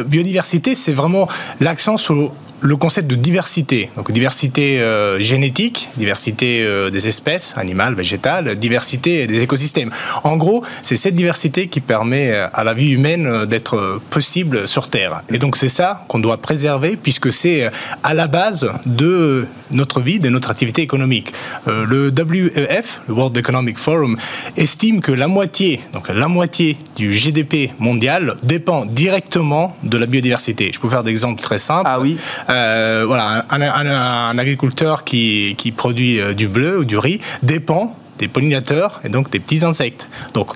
[0.04, 1.26] Biodiversité, c'est vraiment
[1.60, 3.90] l'accent sur le concept de diversité.
[3.96, 9.90] Donc diversité euh, génétique, diversité euh, des espèces, animales, végétales, diversité des écosystèmes.
[10.24, 14.88] En gros, c'est cette diversité qui permet euh, à la vie humaine d'être possible sur
[14.88, 15.22] Terre.
[15.30, 17.70] Et donc c'est ça qu'on doit préserver puisque c'est
[18.02, 21.32] à la base de notre vie, de notre activité économique.
[21.66, 24.16] le WEF, le World Economic Forum,
[24.56, 30.70] estime que la moitié, donc la moitié du GDP mondial dépend directement de la biodiversité.
[30.72, 31.88] Je peux faire des exemples très simples.
[31.92, 32.16] Ah oui.
[32.48, 38.28] Euh, voilà, un, agriculteur qui, qui produit euh, du bleu ou du riz dépend des
[38.28, 40.08] pollinateurs et donc des petits insectes.
[40.32, 40.52] Donc,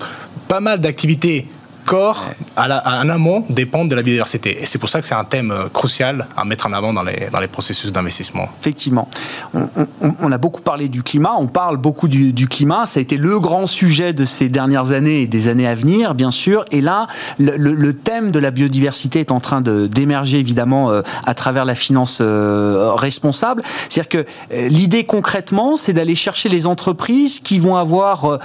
[0.47, 1.47] pas mal d'activités
[1.91, 2.25] corps,
[2.55, 4.61] à, un amont, dépendent de la biodiversité.
[4.61, 7.03] Et c'est pour ça que c'est un thème euh, crucial à mettre en avant dans
[7.03, 8.47] les, dans les processus d'investissement.
[8.61, 9.09] Effectivement.
[9.53, 12.85] On, a beaucoup parlé du climat, on parle beaucoup du, climat.
[12.85, 16.15] Ça a été le grand sujet de ces dernières années et des années à venir,
[16.15, 16.63] bien sûr.
[16.71, 17.07] Et là,
[17.39, 22.19] le, thème de la biodiversité est en train d'émerger, évidemment, euh, à travers la finance
[22.21, 23.63] euh, responsable.
[23.89, 24.25] C'est-à-dire que
[24.69, 28.39] l'idée concrètement, c'est d'aller chercher les entreprises qui vont avoir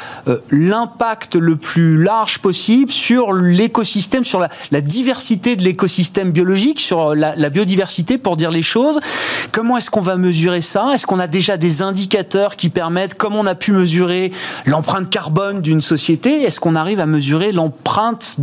[0.51, 7.51] l'impact le plus large possible sur l'écosystème, sur la, diversité de l'écosystème biologique, sur la,
[7.51, 9.01] biodiversité, pour dire les choses.
[9.53, 10.93] Comment est-ce qu'on va mesurer ça?
[10.95, 14.33] Est-ce qu'on a déjà des indicateurs qui permettent, comme on a pu mesurer
[14.65, 18.37] l'empreinte carbone d'une société, est-ce qu'on arrive à mesurer l'empreinte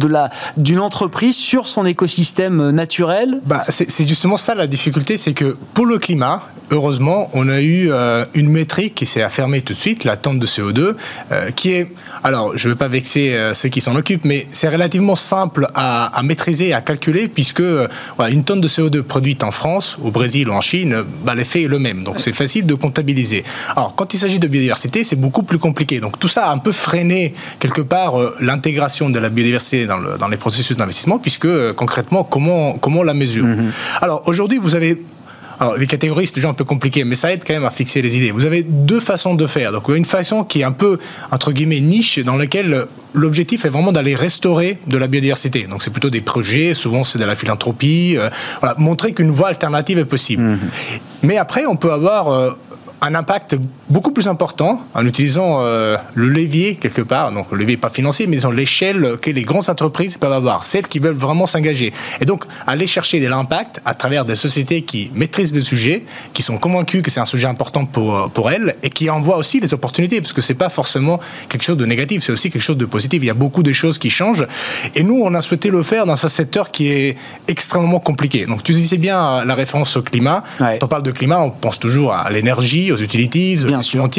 [0.58, 3.42] d'une entreprise sur son écosystème naturel?
[3.46, 7.92] Bah, C'est justement ça la difficulté, c'est que pour le climat, heureusement, on a eu
[7.92, 10.96] euh, une métrique qui s'est affirmée tout de suite, la tente de CO2,
[11.32, 11.92] euh, qui est,
[12.24, 15.68] alors je ne veux pas vexer euh, ceux qui s'en occupent, mais c'est relativement simple
[15.76, 17.64] à, maîtriser et à calculer, puisque
[18.30, 21.68] une tonne de CO2 produite en France, au Brésil ou en Chine, bah, l'effet est
[21.68, 22.04] le même.
[22.04, 23.44] Donc c'est facile de comptabiliser.
[23.76, 26.00] Alors quand il s'agit de biodiversité, c'est beaucoup plus compliqué.
[26.00, 30.38] Donc tout ça a un peu freiné quelque part l'intégration de la biodiversité dans, les
[30.38, 33.72] processus d'investissement, puisque concrètement, comment, comment on la mesure mm-hmm.
[34.02, 35.02] Alors aujourd'hui, vous avez
[35.64, 38.02] alors, les catégories, c'est déjà un peu compliqué, mais ça aide quand même à fixer
[38.02, 38.32] les idées.
[38.32, 39.72] Vous avez deux façons de faire.
[39.72, 40.98] Donc, une façon qui est un peu,
[41.32, 45.66] entre guillemets, niche, dans laquelle l'objectif est vraiment d'aller restaurer de la biodiversité.
[45.70, 49.48] Donc, c'est plutôt des projets, souvent c'est de la philanthropie, euh, voilà, montrer qu'une voie
[49.48, 50.44] alternative est possible.
[50.44, 50.60] Mmh.
[51.24, 52.52] Mais après, on peut avoir euh,
[53.04, 53.58] un impact
[53.90, 58.28] beaucoup plus important en utilisant euh, le levier quelque part, donc le levier pas financier,
[58.28, 61.92] mais l'échelle que les grandes entreprises peuvent avoir, celles qui veulent vraiment s'engager.
[62.22, 66.42] Et donc aller chercher de l'impact à travers des sociétés qui maîtrisent le sujet, qui
[66.42, 69.74] sont convaincues que c'est un sujet important pour, pour elles et qui envoient aussi des
[69.74, 72.86] opportunités, parce que c'est pas forcément quelque chose de négatif, c'est aussi quelque chose de
[72.86, 73.22] positif.
[73.22, 74.48] Il y a beaucoup de choses qui changent.
[74.96, 77.18] Et nous, on a souhaité le faire dans un secteur qui est
[77.50, 78.46] extrêmement compliqué.
[78.46, 80.42] Donc tu disais bien la référence au climat.
[80.58, 84.10] Quand on parle de climat, on pense toujours à l'énergie, aux utilities, Bien sûr.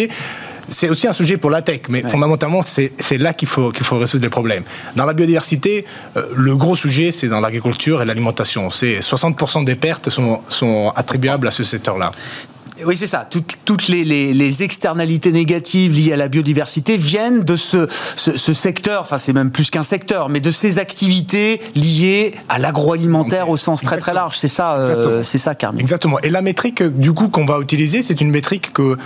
[0.69, 3.99] C'est aussi un sujet pour la tech, mais fondamentalement, c'est là qu'il faut, qu'il faut
[3.99, 4.65] résoudre les problèmes.
[4.97, 5.85] Dans la biodiversité,
[6.17, 8.71] euh, le gros sujet, c'est dans l'agriculture et l'alimentation.
[8.71, 12.13] C'est 60% des pertes sont, sont attribuables à ce secteur-là.
[12.83, 13.27] Oui, c'est ça.
[13.29, 19.51] Toutes, les, externalités négatives liées à la biodiversité viennent de ce, secteur, enfin c'est même
[19.51, 24.37] plus qu'un secteur, mais de ces activités liées à l'agroalimentaire au sens très très large.
[24.39, 25.81] C'est ça, euh, c'est ça, Carmine.
[25.81, 26.19] Exactement.
[26.21, 28.97] Et la métrique du coup qu'on va utiliser, c'est une métrique que euh,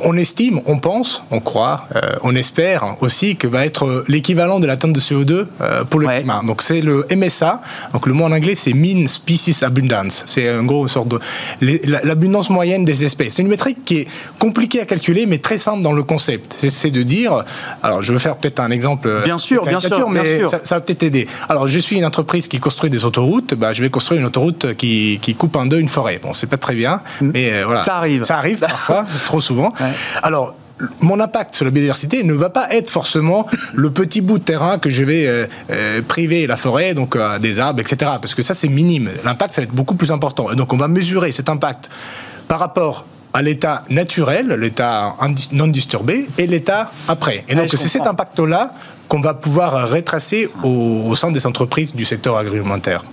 [0.00, 4.66] on estime, on pense, on croit, euh, on espère aussi que va être l'équivalent de
[4.66, 5.46] la tonne de CO2
[5.88, 6.42] pour le climat.
[6.46, 7.62] Donc c'est le MSA.
[7.92, 10.24] Donc le mot en anglais c'est Mean Species Abundance.
[10.26, 11.20] C'est un gros sorte de
[11.60, 13.34] l'abondance moyenne des espèces.
[13.34, 14.08] C'est une métrique qui est
[14.38, 16.56] compliquée à calculer, mais très simple dans le concept.
[16.58, 17.44] C'est de dire,
[17.82, 20.80] alors je vais faire peut-être un exemple, euh, bien sûr, bien sûr, mais Ça, va
[20.80, 21.26] peut-être aider.
[21.48, 24.74] Alors je suis une entreprise qui construit des autoroutes, bah, je vais construire une autoroute
[24.74, 26.20] qui, coupe en deux une forêt.
[26.22, 27.30] Bon, c'est pas très bien, mm.
[27.32, 27.82] mais euh, voilà.
[27.82, 28.22] Ça arrive.
[28.22, 29.70] Ça arrive parfois, trop souvent.
[30.22, 30.54] Alors
[31.00, 34.78] mon impact sur la biodiversité ne va pas être forcément le petit bout de terrain
[34.78, 38.12] que je vais euh, priver la forêt, donc des arbres, etc.
[38.20, 39.10] Parce que ça, c'est minime.
[39.24, 40.50] L'impact, ça va être beaucoup plus important.
[40.50, 41.88] Et donc, on va mesurer cet impact
[42.52, 45.16] par rapport à l'état naturel, l'état
[45.52, 47.46] non disturbé, et l'état après.
[47.48, 48.74] Et donc c'est cet impact-là
[49.08, 53.04] qu'on va pouvoir retracer au, sein des entreprises du secteur agroalimentaire.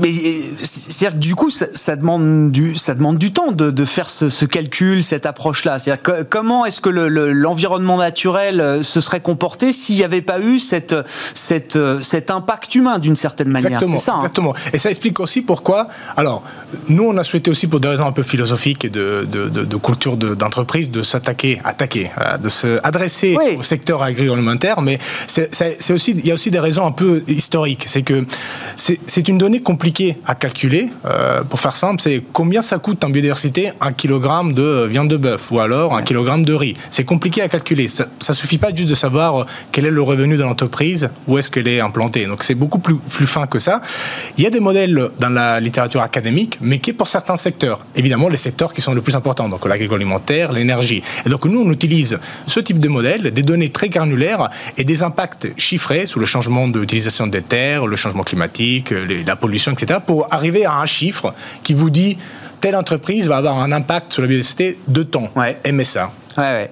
[0.00, 3.84] Mais c'est-à-dire que du coup, ça, ça, demande du, ça demande du temps de, de
[3.84, 5.78] faire ce, ce, calcul, cette approche-là.
[5.78, 10.22] C'est-à-dire que, comment est-ce que l'environnement le, naturel euh, se serait comporté s'il n'y avait
[10.22, 10.94] pas eu cette,
[11.34, 13.72] cette, euh, cet impact humain d'une certaine manière?
[13.72, 13.98] Exactement.
[13.98, 14.54] Ça, hein exactement.
[14.72, 15.88] Et ça explique aussi pourquoi.
[16.16, 16.42] Alors,
[16.88, 20.16] nous, on a souhaité aussi, pour des raisons un peu philosophiques et de, de, culture
[20.16, 23.56] d'entreprise, de, s'attaquer, attaquer, euh, de se adresser oui.
[23.58, 24.80] au secteur agroalimentaire.
[24.80, 27.84] Mais c'est aussi, il y a aussi des raisons un peu historiques.
[27.86, 28.24] C'est que
[28.76, 29.89] c'est une donnée compliquée
[30.26, 30.88] à calculer.
[31.04, 35.16] Euh, pour faire simple, c'est combien ça coûte en biodiversité un kilogramme de viande de
[35.16, 36.74] bœuf ou alors un kilogramme de riz.
[36.90, 37.88] C'est compliqué à calculer.
[37.88, 41.50] Ça, ça suffit pas juste de savoir quel est le revenu de l'entreprise, où est-ce
[41.50, 42.26] qu'elle est implantée.
[42.26, 43.80] Donc c'est beaucoup plus, fin que ça.
[44.38, 47.80] Il y a des modèles dans la littérature académique, mais qui est pour certains secteurs.
[47.96, 51.02] Évidemment, les secteurs qui sont les plus importants, donc l'agroalimentaire, l'énergie.
[51.26, 55.02] Et donc nous, on utilise ce type de modèle, des données très granulaires et des
[55.02, 58.92] impacts chiffrés sur le changement d'utilisation des terres, le changement climatique,
[59.26, 62.18] la pollution, etc., pour arriver à un chiffre qui vous dit
[62.60, 65.56] telle entreprise va avoir un impact sur la biodiversité de temps, ouais.
[65.70, 66.10] MSA.
[66.36, 66.70] Ouais, ouais.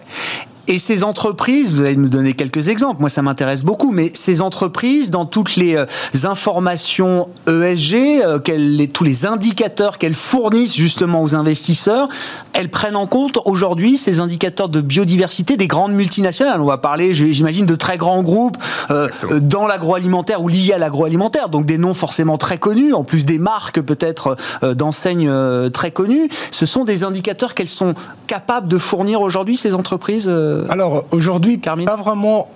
[0.71, 4.43] Et ces entreprises, vous allez nous donner quelques exemples, moi ça m'intéresse beaucoup, mais ces
[4.43, 5.87] entreprises, dans toutes les euh,
[6.25, 12.09] informations ESG, euh, les, tous les indicateurs qu'elles fournissent justement aux investisseurs,
[12.53, 16.61] elles prennent en compte aujourd'hui ces indicateurs de biodiversité des grandes multinationales.
[16.61, 18.57] On va parler, j'imagine, de très grands groupes
[18.91, 19.09] euh,
[19.41, 23.39] dans l'agroalimentaire ou liés à l'agroalimentaire, donc des noms forcément très connus, en plus des
[23.39, 26.29] marques peut-être euh, d'enseignes euh, très connues.
[26.51, 27.95] Ce sont des indicateurs qu'elles sont
[28.27, 30.29] capables de fournir aujourd'hui, ces entreprises
[30.69, 32.49] alors aujourd'hui, pas vraiment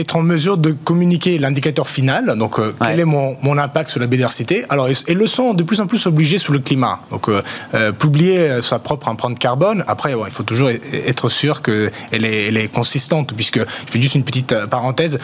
[0.00, 2.88] être en mesure de communiquer l'indicateur final, donc euh, ouais.
[2.88, 4.64] quel est mon, mon, impact sur la biodiversité.
[4.68, 7.00] Alors, elles le sont de plus en plus obligées sur le climat.
[7.10, 7.42] Donc, euh,
[7.74, 12.48] euh, publier sa propre empreinte carbone, après, ouais, il faut toujours être sûr qu'elle est,
[12.48, 15.18] elle est consistante, puisque, je fais juste une petite parenthèse,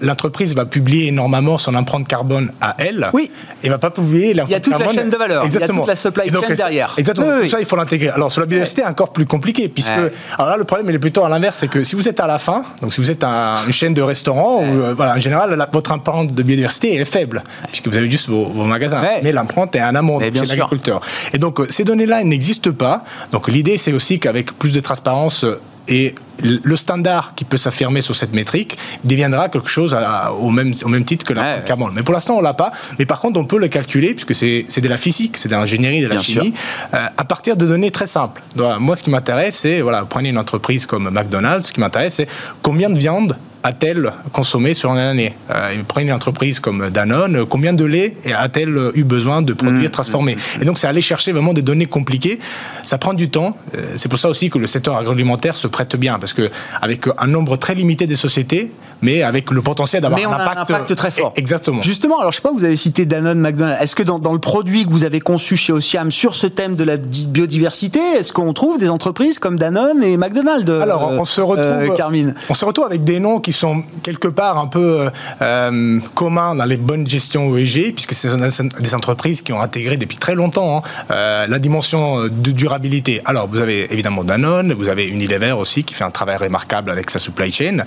[0.00, 3.30] l'entreprise va publier énormément son empreinte carbone à elle, oui.
[3.62, 4.88] et va pas publier l'empreinte Il y a toute carbone.
[4.88, 5.66] la chaîne de valeur, exactement.
[5.66, 6.94] il y a toute la supply donc, chain derrière.
[6.96, 7.50] Exactement, oui, oui.
[7.50, 8.08] ça, il faut l'intégrer.
[8.08, 11.24] Alors, sur la biodiversité, encore plus compliqué, puisque, alors là, le problème, il est plutôt
[11.24, 13.58] à l'inverse, c'est que si vous êtes à la fin, donc si vous êtes un,
[13.66, 17.04] une chaîne de restaurants, ou, euh, voilà, en général, la, votre empreinte de biodiversité est
[17.04, 19.00] faible, puisque vous avez juste vos, vos magasins.
[19.02, 19.20] Ouais.
[19.22, 20.44] Mais l'empreinte est en amont chez sûr.
[20.56, 21.00] l'agriculteur.
[21.32, 23.02] Et donc, euh, ces données-là n'existent pas.
[23.32, 26.14] Donc, l'idée, c'est aussi qu'avec plus de transparence euh, et
[26.44, 30.88] le standard qui peut s'affirmer sur cette métrique deviendra quelque chose à, au, même, au
[30.88, 31.60] même titre que la Ouais.
[31.66, 31.90] carbone.
[31.92, 32.70] Mais pour l'instant, on l'a pas.
[33.00, 36.00] Mais par contre, on peut le calculer, puisque c'est de la physique, c'est de l'ingénierie,
[36.00, 36.54] de la Bien chimie,
[36.94, 38.42] euh, à partir de données très simples.
[38.54, 42.14] Donc, moi, ce qui m'intéresse, c'est, voilà, prenez une entreprise comme McDonald's, ce qui m'intéresse,
[42.14, 42.28] c'est
[42.62, 47.72] combien de viande a-t-elle consommé sur une année euh, Prenez une entreprise comme Danone, combien
[47.72, 49.90] de lait a-t-elle eu besoin de produire, Mmh.
[49.90, 52.38] transformer Et donc, c'est aller chercher vraiment des données compliquées.
[52.84, 53.56] Ça prend du temps.
[53.74, 56.50] Euh, C'est pour ça aussi que le secteur agroalimentaire se prête bien, parce que
[56.80, 58.70] avec un nombre très limité des sociétés,
[59.02, 61.32] mais avec le potentiel d'avoir un, impact, un impact très fort.
[61.36, 61.82] Exactement.
[61.82, 63.82] Justement, alors je sais pas, vous avez cité Danone, McDonald's.
[63.82, 66.76] Est-ce que dans, dans, le produit que vous avez conçu chez Ociam sur ce thème
[66.76, 71.40] de la biodiversité, est-ce qu'on trouve des entreprises comme Danone et McDonald's Alors, on se
[71.40, 72.34] retrouve, euh, Carmine.
[72.48, 75.08] On se retrouve avec des noms qui sont quelque part un peu
[75.42, 79.96] euh, communs dans les bonnes gestions ESG, puisque ce sont des entreprises qui ont intégré
[79.96, 83.20] depuis très longtemps hein, euh, la dimension de durabilité.
[83.24, 87.10] Alors, vous avez évidemment Danone, vous avez Unilever aussi qui fait un travail remarquable avec
[87.10, 87.78] sa supply chain.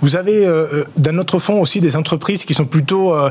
[0.00, 3.30] Vous avez euh, d'un autre fond aussi des entreprises qui sont plutôt euh,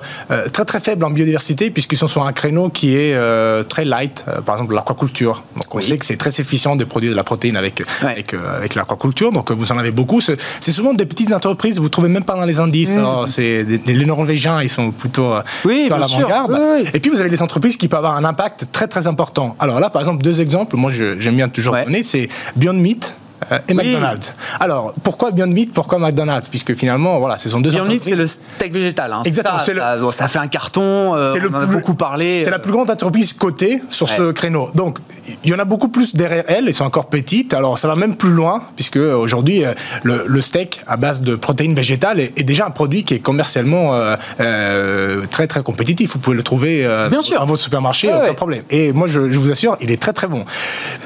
[0.52, 4.26] très très faibles en biodiversité, puisqu'ils sont sur un créneau qui est euh, très light,
[4.28, 5.44] euh, par exemple l'aquaculture.
[5.56, 5.84] Donc, on oui.
[5.84, 8.12] sait que c'est très efficient de produire de la protéine avec, ouais.
[8.12, 10.22] avec, euh, avec l'aquaculture, donc vous en avez beaucoup.
[10.22, 12.98] C'est souvent des petites entreprises, vous ne trouvez même pas dans les indices.
[12.98, 13.06] Mmh.
[13.06, 15.34] Oh, c'est les Norvégiens, ils sont plutôt,
[15.66, 16.52] oui, plutôt à l'avant-garde.
[16.52, 16.86] Oui.
[16.94, 19.56] Et puis vous avez des entreprises qui peuvent avoir un impact très très important.
[19.60, 21.86] Alors là, par exemple, deux exemples, moi j'aime bien toujours ouais.
[21.86, 23.16] donner, c'est Beyond Meat
[23.52, 24.34] euh, et McDonald's.
[24.60, 26.50] Alors, pourquoi Beyond Meat Pourquoi McDonald's?
[26.50, 29.12] Puisque finalement, voilà, ce sont deux Beyond Meat, c'est le steak végétal.
[29.12, 29.22] Hein.
[29.26, 29.60] Exactement.
[29.60, 29.80] Ça, le...
[29.80, 31.16] ça, ça, fait un carton.
[31.16, 32.44] Euh, on en a beaucoup parlé.
[32.44, 34.16] C'est la plus grande entreprise cotée sur ouais.
[34.16, 34.70] ce créneau.
[34.76, 35.00] Donc,
[35.44, 36.68] il y en a beaucoup plus derrière elles.
[36.68, 37.54] Elles sont encore petites.
[37.54, 39.74] Alors, ça va même plus loin, puisque aujourd'hui, euh,
[40.04, 43.20] le, le, steak à base de protéines végétales est, est, déjà un produit qui est
[43.20, 43.92] commercialement
[44.40, 46.14] euh, très très compétitif.
[46.14, 47.40] Vous pouvez le trouver Bien sûr.
[47.40, 48.34] dans votre supermarché, ouais, aucun ouais.
[48.34, 48.64] problème.
[48.70, 50.46] Et moi, je, je, vous assure, il est très très bon.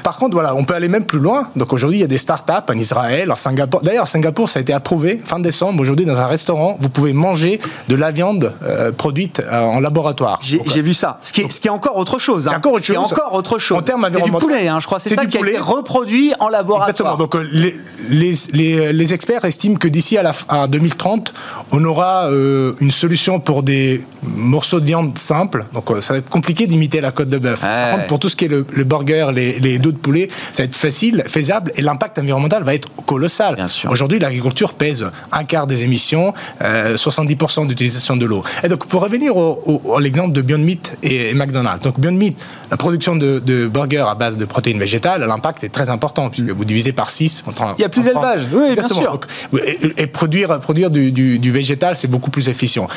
[0.04, 1.50] Par contre, voilà, on peut aller même plus loin.
[1.56, 3.82] Donc aujourd'hui, il y a des startups en Israël, en Singapour.
[3.82, 5.80] D'ailleurs, Singapour, ça a été approuvé fin décembre.
[5.82, 10.40] Aujourd'hui, dans un restaurant, vous pouvez manger de la viande euh, produite euh, en laboratoire.
[10.42, 11.20] J'ai vu ça.
[11.24, 12.48] Ce qui, est, ce qui est encore autre chose.
[12.48, 12.52] Hein.
[12.52, 12.98] C'est encore autre chose.
[12.98, 13.78] encore autre chose.
[13.78, 15.00] En termes C'est du poulet, hein, je crois.
[15.00, 15.52] C'est ça qui poulet.
[15.52, 16.90] a été reproduit en laboratoire.
[16.90, 17.16] Exactement.
[17.16, 21.34] Donc euh, les, les, les, les, experts estiment que d'ici à, la, à 2030,
[21.72, 25.66] on aura euh, une solution pour des morceaux de viande simples.
[25.74, 27.64] Donc euh, ça va être compliqué d'imiter la côte de bœuf.
[27.64, 27.70] Ouais.
[27.70, 30.30] Par contre, pour tout ce qui est le, le burger, les, les dos de poulet,
[30.54, 33.56] ça va être facile, faisable, et l'impact l'impact environnemental va être colossal.
[33.90, 38.44] Aujourd'hui, l'agriculture pèse un quart des émissions, euh, 70% d'utilisation de l'eau.
[38.64, 41.82] Et donc, pour revenir au, au- à l'exemple de Beyond Meat et, et McDonald's.
[41.84, 42.38] Donc, Beyond Meat,
[42.72, 46.50] la production de, de burgers à base de protéines végétales, l'impact est très important, puisque
[46.50, 47.44] vous divisez par 6.
[47.78, 48.42] Il y a plus d'élevage.
[48.54, 49.20] Oui, bien sûr.
[49.66, 52.88] et, et produire, produire du, du- du végétal, c'est beaucoup plus efficient.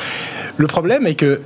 [0.57, 1.41] Le problème est que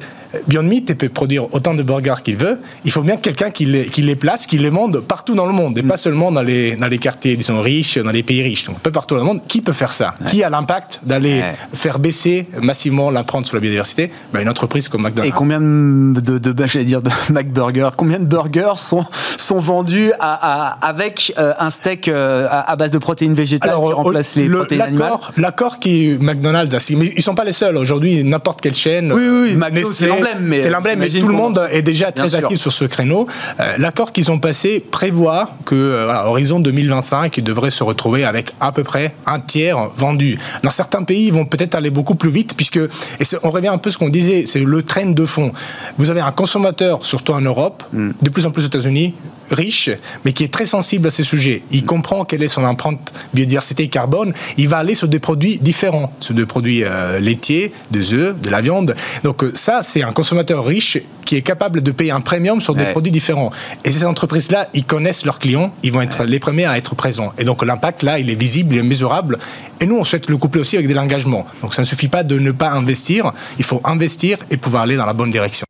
[0.48, 2.60] Beyond Meat peut produire autant de burgers qu'il veut.
[2.84, 5.54] Il faut bien quelqu'un qui les, qui les place, qui les vende partout dans le
[5.54, 5.88] monde, et Mm.
[5.88, 8.66] pas seulement dans les, dans les quartiers disons, riches, dans les pays riches.
[8.66, 9.42] Donc, un peu partout dans le monde.
[9.48, 10.16] Qui peut faire ça?
[10.28, 11.54] Qui a l'impact d'aller Ouais.
[11.74, 14.12] faire baisser massivement l'empreinte sur la biodiversité?
[14.34, 15.36] Ben, Une entreprise comme Et McDonald's.
[15.38, 19.06] combien de, de, de j'allais dire de McBurger, combien de burgers sont,
[19.38, 23.76] sont vendus à, à- avec euh, un steak euh, à, à base de protéines végétales
[23.76, 27.36] qui au- remplace les le- protéines animales l'accord, qui McDonald's a signé, mais ils sont
[27.36, 27.78] pas les seuls.
[27.78, 29.12] Aujourd'hui, n'importe quelle chaîne.
[29.12, 32.30] Oui, oui, oui, Nestlé, l'emblème, mais c'est l'emblème, mais tout le monde est déjà très
[32.30, 32.40] sûr.
[32.40, 33.28] actif sur ce créneau.
[33.60, 38.24] Euh, l'accord qu'ils ont passé prévoit que, euh, voilà, horizon 2025, ils devraient se retrouver
[38.26, 40.38] avec à peu près un tiers vendu.
[40.64, 43.78] Dans certains pays, ils vont peut-être aller beaucoup plus vite, puisque, et on revient un
[43.78, 45.52] peu à ce qu'on disait, c'est le train de fond.
[45.98, 48.12] Vous avez un consommateur, surtout en Europe, Mm.
[48.22, 49.14] de plus en plus aux États-Unis,
[49.52, 49.90] riche,
[50.24, 51.62] mais qui est très sensible à ces sujets.
[51.72, 51.86] Il Mm.
[51.86, 54.34] comprend quelle est son empreinte biodiversité et carbone.
[54.58, 58.50] Il va aller sur des produits différents, sur des produits euh, laitiers, des œufs, de
[58.50, 58.96] la viande.
[59.24, 62.76] Donc euh, ça, c'est un consommateur riche qui est capable de payer un premium sur
[62.76, 62.92] des Ouais.
[62.92, 63.52] produits différents.
[63.84, 67.34] Et ces entreprises-là, ils connaissent leurs clients, ils vont être les premiers à être présents.
[67.38, 69.38] Et donc l'impact là, il est visible, il est mesurable.
[69.82, 71.46] Et nous, on souhaite le coupler aussi avec de l'engagement.
[71.62, 74.96] Donc ça ne suffit pas de ne pas investir, il faut investir et pouvoir aller
[74.98, 75.66] dans la bonne direction.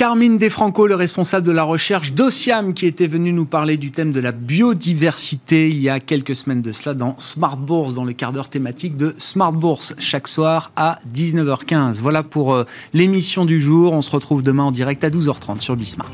[0.00, 4.14] Carmine Defranco, le responsable de la recherche d'Ociam, qui était venu nous parler du thème
[4.14, 8.14] de la biodiversité il y a quelques semaines de cela dans Smart Bourse, dans le
[8.14, 12.00] quart d'heure thématique de Smart Bourse, chaque soir à 19h15.
[12.00, 13.92] Voilà pour euh, l'émission du jour.
[13.92, 16.08] On se retrouve demain en direct à 12h30 sur Bismart.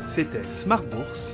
[0.00, 1.33] C'était Smart Bourse